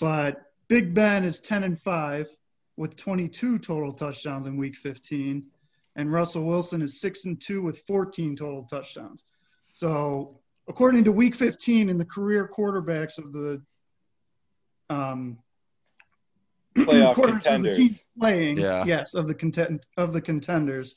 But 0.00 0.42
Big 0.68 0.94
Ben 0.94 1.24
is 1.24 1.40
10 1.40 1.64
and 1.64 1.80
five 1.80 2.28
with 2.76 2.96
22 2.96 3.58
total 3.58 3.92
touchdowns 3.92 4.46
in 4.46 4.56
Week 4.56 4.76
15, 4.76 5.44
and 5.96 6.12
Russell 6.12 6.44
Wilson 6.44 6.82
is 6.82 7.00
six 7.00 7.24
and 7.24 7.40
two 7.40 7.62
with 7.62 7.80
14 7.86 8.36
total 8.36 8.64
touchdowns. 8.64 9.24
So 9.74 10.40
according 10.68 11.04
to 11.04 11.12
Week 11.12 11.34
15 11.34 11.88
in 11.88 11.98
the 11.98 12.04
career 12.04 12.48
quarterbacks 12.48 13.18
of 13.18 13.32
the 13.32 13.62
um, 14.90 15.38
Playoff 16.76 17.14
quarterbacks 17.14 17.18
of 17.18 17.24
the 17.24 17.30
contenders. 17.30 18.04
playing, 18.18 18.58
Yeah. 18.58 18.84
yes, 18.84 19.14
of 19.14 19.26
the 19.26 19.34
content 19.34 19.84
of 19.96 20.12
the 20.12 20.20
contenders. 20.20 20.96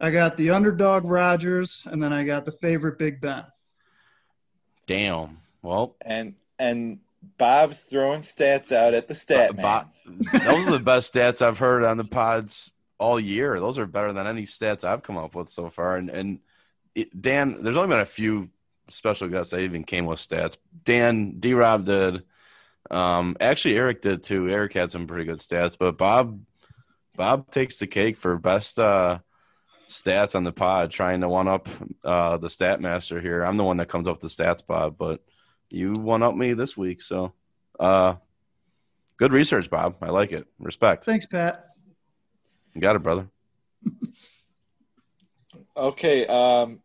I 0.00 0.10
got 0.10 0.36
the 0.36 0.50
underdog 0.50 1.04
Rodgers, 1.04 1.86
and 1.90 2.02
then 2.02 2.12
I 2.12 2.24
got 2.24 2.44
the 2.44 2.52
favorite 2.52 2.98
Big 2.98 3.20
Ben. 3.20 3.44
Damn. 4.86 5.38
Well, 5.62 5.96
and 6.02 6.34
and 6.58 6.98
Bob's 7.38 7.82
throwing 7.82 8.20
stats 8.20 8.72
out 8.72 8.94
at 8.94 9.08
the 9.08 9.14
stat 9.14 9.56
man. 9.56 9.62
Bob- 9.62 9.90
those 10.32 10.68
are 10.68 10.72
the 10.72 10.78
best 10.84 11.12
stats 11.12 11.42
I've 11.42 11.58
heard 11.58 11.82
on 11.84 11.96
the 11.96 12.04
pods 12.04 12.72
all 12.98 13.20
year. 13.20 13.58
Those 13.60 13.78
are 13.78 13.86
better 13.86 14.12
than 14.12 14.26
any 14.26 14.42
stats 14.42 14.84
I've 14.84 15.02
come 15.02 15.16
up 15.16 15.34
with 15.34 15.48
so 15.48 15.68
far. 15.70 15.96
And 15.96 16.10
and 16.10 16.40
it, 16.94 17.20
Dan, 17.20 17.58
there's 17.60 17.76
only 17.76 17.88
been 17.88 18.00
a 18.00 18.06
few 18.06 18.50
special 18.88 19.28
guests 19.28 19.50
that 19.50 19.60
even 19.60 19.84
came 19.84 20.06
with 20.06 20.18
stats. 20.18 20.56
Dan, 20.84 21.38
D. 21.38 21.54
Rob 21.54 21.84
did. 21.84 22.24
Um, 22.90 23.36
actually, 23.40 23.76
Eric 23.76 24.02
did 24.02 24.22
too. 24.22 24.48
Eric 24.48 24.72
had 24.72 24.90
some 24.90 25.06
pretty 25.06 25.24
good 25.24 25.40
stats, 25.40 25.76
but 25.78 25.98
Bob, 25.98 26.40
Bob 27.16 27.50
takes 27.50 27.78
the 27.78 27.86
cake 27.86 28.16
for 28.16 28.38
best 28.38 28.78
uh, 28.78 29.18
stats 29.88 30.36
on 30.36 30.44
the 30.44 30.52
pod, 30.52 30.90
trying 30.90 31.20
to 31.20 31.28
one 31.28 31.48
up 31.48 31.68
uh, 32.04 32.36
the 32.36 32.50
stat 32.50 32.80
master 32.80 33.20
here. 33.20 33.42
I'm 33.42 33.56
the 33.56 33.64
one 33.64 33.78
that 33.78 33.88
comes 33.88 34.06
up 34.06 34.22
with 34.22 34.32
the 34.32 34.42
stats, 34.42 34.64
Bob, 34.64 34.96
but 34.98 35.20
you 35.70 35.92
one 35.92 36.22
up 36.22 36.34
me 36.34 36.52
this 36.54 36.76
week, 36.76 37.02
so 37.02 37.32
uh, 37.80 38.14
good 39.16 39.32
research, 39.32 39.68
Bob. 39.70 39.96
I 40.02 40.10
like 40.10 40.32
it. 40.32 40.46
Respect. 40.58 41.04
Thanks, 41.04 41.26
Pat. 41.26 41.66
You 42.74 42.80
got 42.80 42.96
it, 42.96 43.02
brother. 43.02 43.28
Okay, 45.76 46.26
um, 46.26 46.80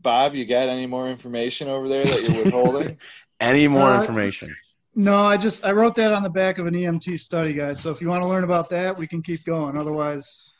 Bob, 0.00 0.34
you 0.34 0.44
got 0.44 0.68
any 0.68 0.86
more 0.86 1.08
information 1.08 1.68
over 1.68 1.88
there 1.88 2.04
that 2.04 2.22
you're 2.22 2.44
withholding? 2.44 2.96
Any 3.40 3.66
more 3.66 3.88
Uh, 3.88 4.00
information? 4.00 4.54
No, 4.94 5.16
I 5.24 5.36
just 5.36 5.64
I 5.64 5.72
wrote 5.72 5.96
that 5.96 6.12
on 6.12 6.22
the 6.22 6.30
back 6.30 6.58
of 6.58 6.66
an 6.66 6.74
EMT 6.74 7.18
study 7.18 7.52
guide. 7.52 7.78
So 7.80 7.90
if 7.90 8.00
you 8.00 8.06
want 8.08 8.22
to 8.22 8.28
learn 8.28 8.44
about 8.44 8.68
that, 8.70 8.96
we 8.96 9.08
can 9.08 9.22
keep 9.22 9.44
going. 9.44 9.76
Otherwise, 9.76 10.52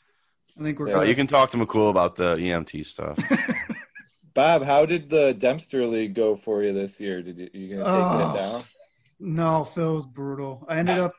I 0.59 0.63
think 0.63 0.79
we're 0.79 0.89
Yeah, 0.89 0.99
good. 0.99 1.07
you 1.07 1.15
can 1.15 1.27
talk 1.27 1.49
to 1.51 1.57
McCool 1.57 1.89
about 1.89 2.15
the 2.17 2.35
EMT 2.35 2.85
stuff. 2.85 3.17
Bob, 4.33 4.63
how 4.63 4.85
did 4.85 5.09
the 5.09 5.33
Dempster 5.33 5.85
League 5.85 6.15
go 6.15 6.35
for 6.35 6.63
you 6.63 6.73
this 6.73 6.99
year? 6.99 7.21
Did 7.21 7.37
you, 7.37 7.49
you 7.53 7.75
gonna 7.77 7.83
take 7.83 8.03
Oh. 8.05 8.17
that 8.17 8.35
down? 8.35 8.63
No, 9.19 9.63
Phil 9.63 9.93
was 9.95 10.05
brutal. 10.05 10.65
I 10.67 10.79
ended 10.79 10.97
up, 10.97 11.13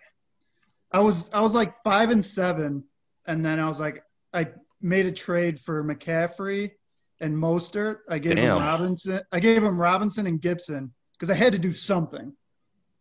I 0.92 0.98
was 1.00 1.30
I 1.32 1.40
was 1.40 1.54
like 1.54 1.74
five 1.84 2.10
and 2.10 2.24
seven, 2.24 2.84
and 3.26 3.44
then 3.44 3.58
I 3.60 3.68
was 3.68 3.80
like 3.80 4.02
I 4.32 4.48
made 4.80 5.06
a 5.06 5.12
trade 5.12 5.58
for 5.60 5.82
McCaffrey 5.84 6.72
and 7.20 7.34
Mostert. 7.36 7.98
I 8.08 8.18
gave 8.18 8.36
Damn. 8.36 8.56
him 8.56 8.62
Robinson. 8.62 9.20
I 9.32 9.40
gave 9.40 9.62
him 9.62 9.78
Robinson 9.78 10.26
and 10.26 10.40
Gibson 10.40 10.92
because 11.12 11.30
I 11.30 11.34
had 11.34 11.52
to 11.52 11.58
do 11.58 11.72
something. 11.72 12.32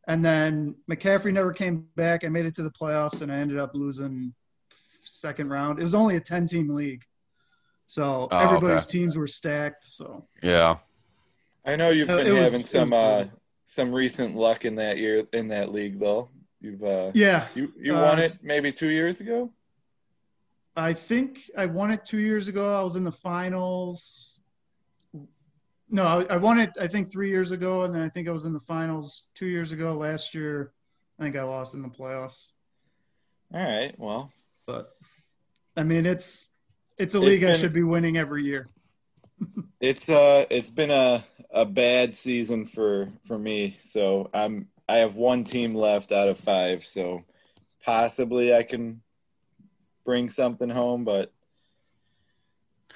And 0.07 0.23
then 0.23 0.75
McCaffrey 0.89 1.33
never 1.33 1.51
came 1.53 1.87
back. 1.95 2.23
I 2.23 2.29
made 2.29 2.45
it 2.45 2.55
to 2.55 2.63
the 2.63 2.71
playoffs, 2.71 3.21
and 3.21 3.31
I 3.31 3.35
ended 3.37 3.57
up 3.57 3.71
losing 3.73 4.33
second 5.03 5.49
round. 5.49 5.79
It 5.79 5.83
was 5.83 5.95
only 5.95 6.15
a 6.17 6.19
ten 6.19 6.45
team 6.47 6.69
league, 6.69 7.03
so 7.93 8.27
Oh, 8.31 8.37
everybody's 8.39 8.85
okay. 8.87 8.91
teams 8.97 9.15
were 9.15 9.27
stacked. 9.27 9.83
So 9.85 10.27
Yeah. 10.41 10.77
I 11.63 11.75
know 11.75 11.89
you've 11.91 12.09
Uh, 12.09 12.17
been 12.17 12.27
it 12.27 12.31
was- 12.33 12.45
having 12.51 12.61
was 12.61 12.69
some 12.71 12.91
uh, 12.91 13.25
some 13.65 13.91
recent 13.93 14.35
luck 14.35 14.65
in 14.65 14.73
that 14.75 14.97
year 14.97 15.27
in 15.31 15.47
that 15.49 15.71
league, 15.71 15.99
though. 15.99 16.27
You've 16.59 16.83
uh, 16.83 17.11
yeah, 17.13 17.49
you 17.53 17.71
you 17.77 17.93
Uh, 17.93 18.01
won 18.01 18.17
it 18.19 18.39
maybe 18.41 18.71
two 18.71 18.89
years 18.89 19.21
ago. 19.21 19.53
I 20.75 20.91
think 20.93 21.51
I 21.55 21.67
won 21.67 21.91
it 21.91 22.03
two 22.03 22.17
years 22.19 22.47
ago. 22.47 22.73
I 22.73 22.81
was 22.81 22.95
in 22.95 23.03
the 23.03 23.11
finals. 23.11 24.39
No, 25.87 26.03
I, 26.07 26.25
I 26.33 26.37
won 26.37 26.57
it. 26.59 26.71
I 26.79 26.87
think 26.87 27.11
three 27.11 27.29
years 27.29 27.51
ago, 27.51 27.83
and 27.83 27.93
then 27.93 28.01
I 28.01 28.09
think 28.09 28.27
I 28.27 28.31
was 28.31 28.45
in 28.45 28.53
the 28.53 28.59
finals 28.73 29.27
two 29.35 29.45
years 29.45 29.71
ago. 29.71 29.93
Last 29.93 30.33
year, 30.33 30.73
I 31.19 31.23
think 31.23 31.35
I 31.35 31.43
lost 31.43 31.75
in 31.75 31.83
the 31.83 31.89
playoffs. 31.89 32.49
All 33.53 33.61
right, 33.61 33.93
well, 33.99 34.31
But 34.65 34.97
I 35.77 35.83
mean, 35.83 36.07
it's 36.07 36.47
it's 36.97 37.15
a 37.15 37.17
It's 37.17 37.25
league 37.25 37.43
I 37.43 37.51
been- 37.51 37.59
should 37.59 37.73
be 37.73 37.83
winning 37.83 38.17
every 38.17 38.43
year. 38.43 38.67
it's 39.81 40.09
uh 40.09 40.45
it's 40.49 40.69
been 40.69 40.91
a 40.91 41.23
a 41.51 41.65
bad 41.65 42.13
season 42.15 42.65
for 42.65 43.09
for 43.23 43.37
me. 43.37 43.77
So 43.81 44.29
I'm 44.33 44.67
I 44.87 44.97
have 44.97 45.15
one 45.15 45.43
team 45.43 45.75
left 45.75 46.11
out 46.11 46.27
of 46.27 46.39
five. 46.39 46.85
So 46.85 47.23
possibly 47.83 48.53
I 48.55 48.63
can 48.63 49.01
bring 50.05 50.29
something 50.29 50.69
home, 50.69 51.03
but 51.05 51.31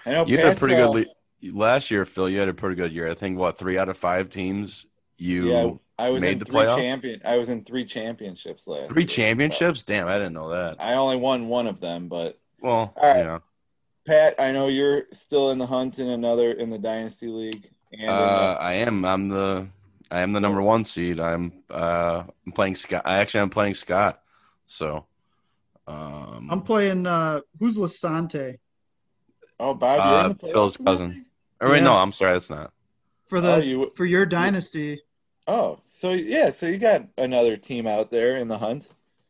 I 0.06 0.12
know 0.12 0.26
You 0.26 0.38
had 0.38 0.56
a 0.58 0.60
pretty 0.60 0.76
uh, 0.76 0.92
good 0.92 1.08
le- 1.44 1.52
last 1.58 1.92
year, 1.92 2.06
Phil. 2.06 2.30
You 2.30 2.40
had 2.40 2.50
a 2.50 2.54
pretty 2.54 2.76
good 2.76 2.92
year. 2.92 3.10
I 3.10 3.14
think 3.14 3.38
what 3.38 3.58
three 3.58 3.78
out 3.78 3.90
of 3.90 3.98
five 3.98 4.30
teams 4.30 4.86
you 5.18 5.50
Yeah, 5.52 5.72
I 5.98 6.10
was 6.10 6.22
made 6.22 6.34
in 6.34 6.40
the 6.40 6.46
three 6.46 6.56
playoffs? 6.58 6.78
champion. 6.78 7.22
I 7.26 7.38
was 7.38 7.50
in 7.50 7.64
three 7.64 7.86
championships 7.86 8.68
last. 8.68 8.92
three 8.92 9.02
year. 9.04 9.08
championships. 9.08 9.84
Damn, 9.84 10.08
I 10.08 10.18
didn't 10.18 10.34
know 10.34 10.50
that. 10.50 10.78
I 10.80 10.94
only 10.94 11.18
won 11.18 11.48
one 11.48 11.68
of 11.68 11.80
them, 11.80 12.08
but 12.08 12.40
Well, 12.62 12.94
All 12.96 13.04
right. 13.04 13.18
you 13.20 13.24
know, 13.26 13.42
Pat, 14.08 14.36
I 14.39 14.52
know 14.52 14.67
you're 14.67 15.04
still 15.12 15.52
in 15.52 15.58
the 15.58 15.65
hunt 15.67 16.00
in 16.00 16.08
another 16.10 16.54
in 16.54 16.70
the 16.70 16.80
dynasty 16.80 17.28
league. 17.28 17.70
And 17.91 18.04
in 18.04 18.10
uh, 18.10 18.58
I 18.60 18.74
am. 18.74 19.06
I'm 19.06 19.30
the. 19.30 19.67
I 20.10 20.22
am 20.22 20.32
the 20.32 20.39
number 20.39 20.62
one 20.62 20.84
seed. 20.86 21.20
I'm. 21.20 21.52
Uh, 21.70 22.24
I'm 22.46 22.52
playing 22.54 22.76
Scott. 22.76 23.02
I 23.06 23.20
actually 23.20 23.41
I'm 23.41 23.50
playing 23.50 23.76
Scott. 23.76 24.22
So, 24.65 25.06
um, 25.88 26.48
I'm 26.50 26.62
playing. 26.62 27.06
Uh, 27.06 27.41
who's 27.60 27.78
Lasante 27.78 28.58
Oh, 29.60 29.74
Bob, 29.74 30.00
Uh, 30.00 30.10
you're 30.12 30.22
in 30.24 30.30
the 30.30 30.36
playoffs 30.36 30.52
Phil's 30.54 30.78
cousin. 30.78 31.12
thing? 31.12 31.26
or 31.62 31.70
wait, 31.70 31.78
Yeah. 31.80 31.84
no, 31.86 31.93
I'm 31.98 32.12
sorry, 32.13 32.34
that's 32.34 32.50
not. 32.50 32.72
for 33.28 33.41
the 33.41 33.56
Oh, 33.56 33.58
you. 33.58 33.91
for 33.96 34.06
your 34.06 34.26
dynasty? 34.26 35.02
Oh, 35.48 35.80
so 35.86 36.12
yeah, 36.12 36.50
so 36.50 36.67
you 36.67 36.78
got 36.78 37.04
another 37.17 37.58
team 37.58 37.88
out 37.88 38.12
there 38.12 38.38
in 38.38 38.48
the 38.48 38.58
hunt. 38.58 38.89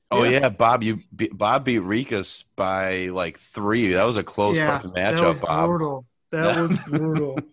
Oh 0.10 0.24
Yeah. 0.24 0.30
yeah, 0.39 0.50
Bob, 0.50 0.84
you 0.84 1.00
Bob 1.12 1.65
beat 1.65 1.82
Rikus 1.82 2.46
by 2.56 3.08
like 3.08 3.38
three. 3.39 3.91
That 3.93 4.04
was 4.04 4.15
a 4.17 4.24
close 4.24 4.56
yeah, 4.56 4.78
fucking 4.78 4.93
that 4.93 5.15
matchup, 5.15 5.28
was 5.28 5.38
Bob. 5.38 5.70
brutal. 5.70 6.06
That 6.32 6.56
Yeah. 6.56 6.62
was 6.62 6.80
brutal. 6.88 7.39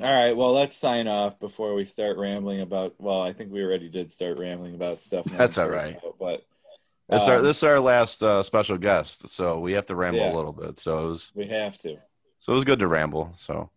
All 0.00 0.04
right, 0.12 0.36
well, 0.36 0.52
let's 0.52 0.76
sign 0.76 1.08
off 1.08 1.40
before 1.40 1.74
we 1.74 1.84
start 1.84 2.18
rambling 2.18 2.60
about. 2.60 2.94
Well, 2.98 3.20
I 3.20 3.32
think 3.32 3.50
we 3.52 3.62
already 3.64 3.88
did 3.88 4.12
start 4.12 4.38
rambling 4.38 4.76
about 4.76 5.00
stuff. 5.00 5.24
That's 5.26 5.58
all 5.58 5.68
right. 5.68 5.76
all 5.76 5.82
cares 5.82 5.94
right. 5.94 6.02
about, 6.04 6.18
But 6.20 6.44
This 7.08 7.22
is 7.24 7.28
our 7.28 7.36
Um, 7.38 7.44
this 7.44 7.56
is 7.56 7.64
our 7.64 7.80
last 7.80 8.22
uh, 8.22 8.42
special 8.44 8.78
guest, 8.78 9.28
so 9.28 9.58
we 9.58 9.72
have 9.72 9.86
to 9.86 9.96
ramble 9.96 10.20
Yeah. 10.20 10.32
a 10.32 10.36
little 10.36 10.52
bit. 10.52 10.78
So 10.78 11.06
it 11.06 11.08
was 11.08 11.32
we 11.34 11.46
have 11.48 11.78
to. 11.78 11.96
so 12.38 12.52
it 12.52 12.54
was 12.54 12.64
good 12.64 12.78
to 12.78 12.86
ramble. 12.86 13.32
So 13.36 13.70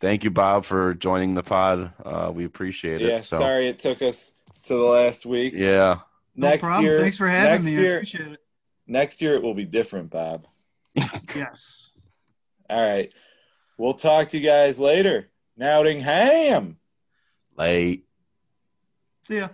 thank 0.00 0.24
you, 0.24 0.30
Bob, 0.30 0.64
for 0.64 0.94
joining 0.94 1.34
the 1.34 1.42
pod. 1.42 1.92
Uh, 2.02 2.30
we 2.34 2.46
appreciate 2.46 3.02
it. 3.02 3.08
Yeah, 3.10 3.20
so 3.20 3.38
sorry 3.38 3.68
it 3.68 3.78
took 3.78 4.00
us 4.00 4.32
to 4.64 4.74
the 4.74 4.82
last 4.82 5.24
week. 5.26 5.52
yeah, 5.56 6.00
No 6.36 6.48
next 6.48 6.62
problem. 6.62 6.84
year, 6.84 6.98
Thanks 6.98 7.16
for 7.16 7.28
having 7.28 7.52
next 7.52 7.66
me. 7.66 7.76
I 7.76 7.80
Year, 7.80 7.96
appreciate 7.96 8.32
it. 8.32 8.40
next 8.86 9.22
year 9.22 9.34
it 9.36 9.42
will 9.42 9.54
be 9.54 9.64
different, 9.64 10.10
Bob. 10.10 10.46
Yes. 11.36 11.90
All 12.70 12.80
right, 12.80 13.12
we'll 13.78 13.94
talk 13.94 14.28
to 14.30 14.38
you 14.38 14.44
guys 14.44 14.78
later. 14.80 15.28
Nottingham. 15.56 16.76
late. 17.56 18.04
See 19.24 19.36
ya. 19.38 19.48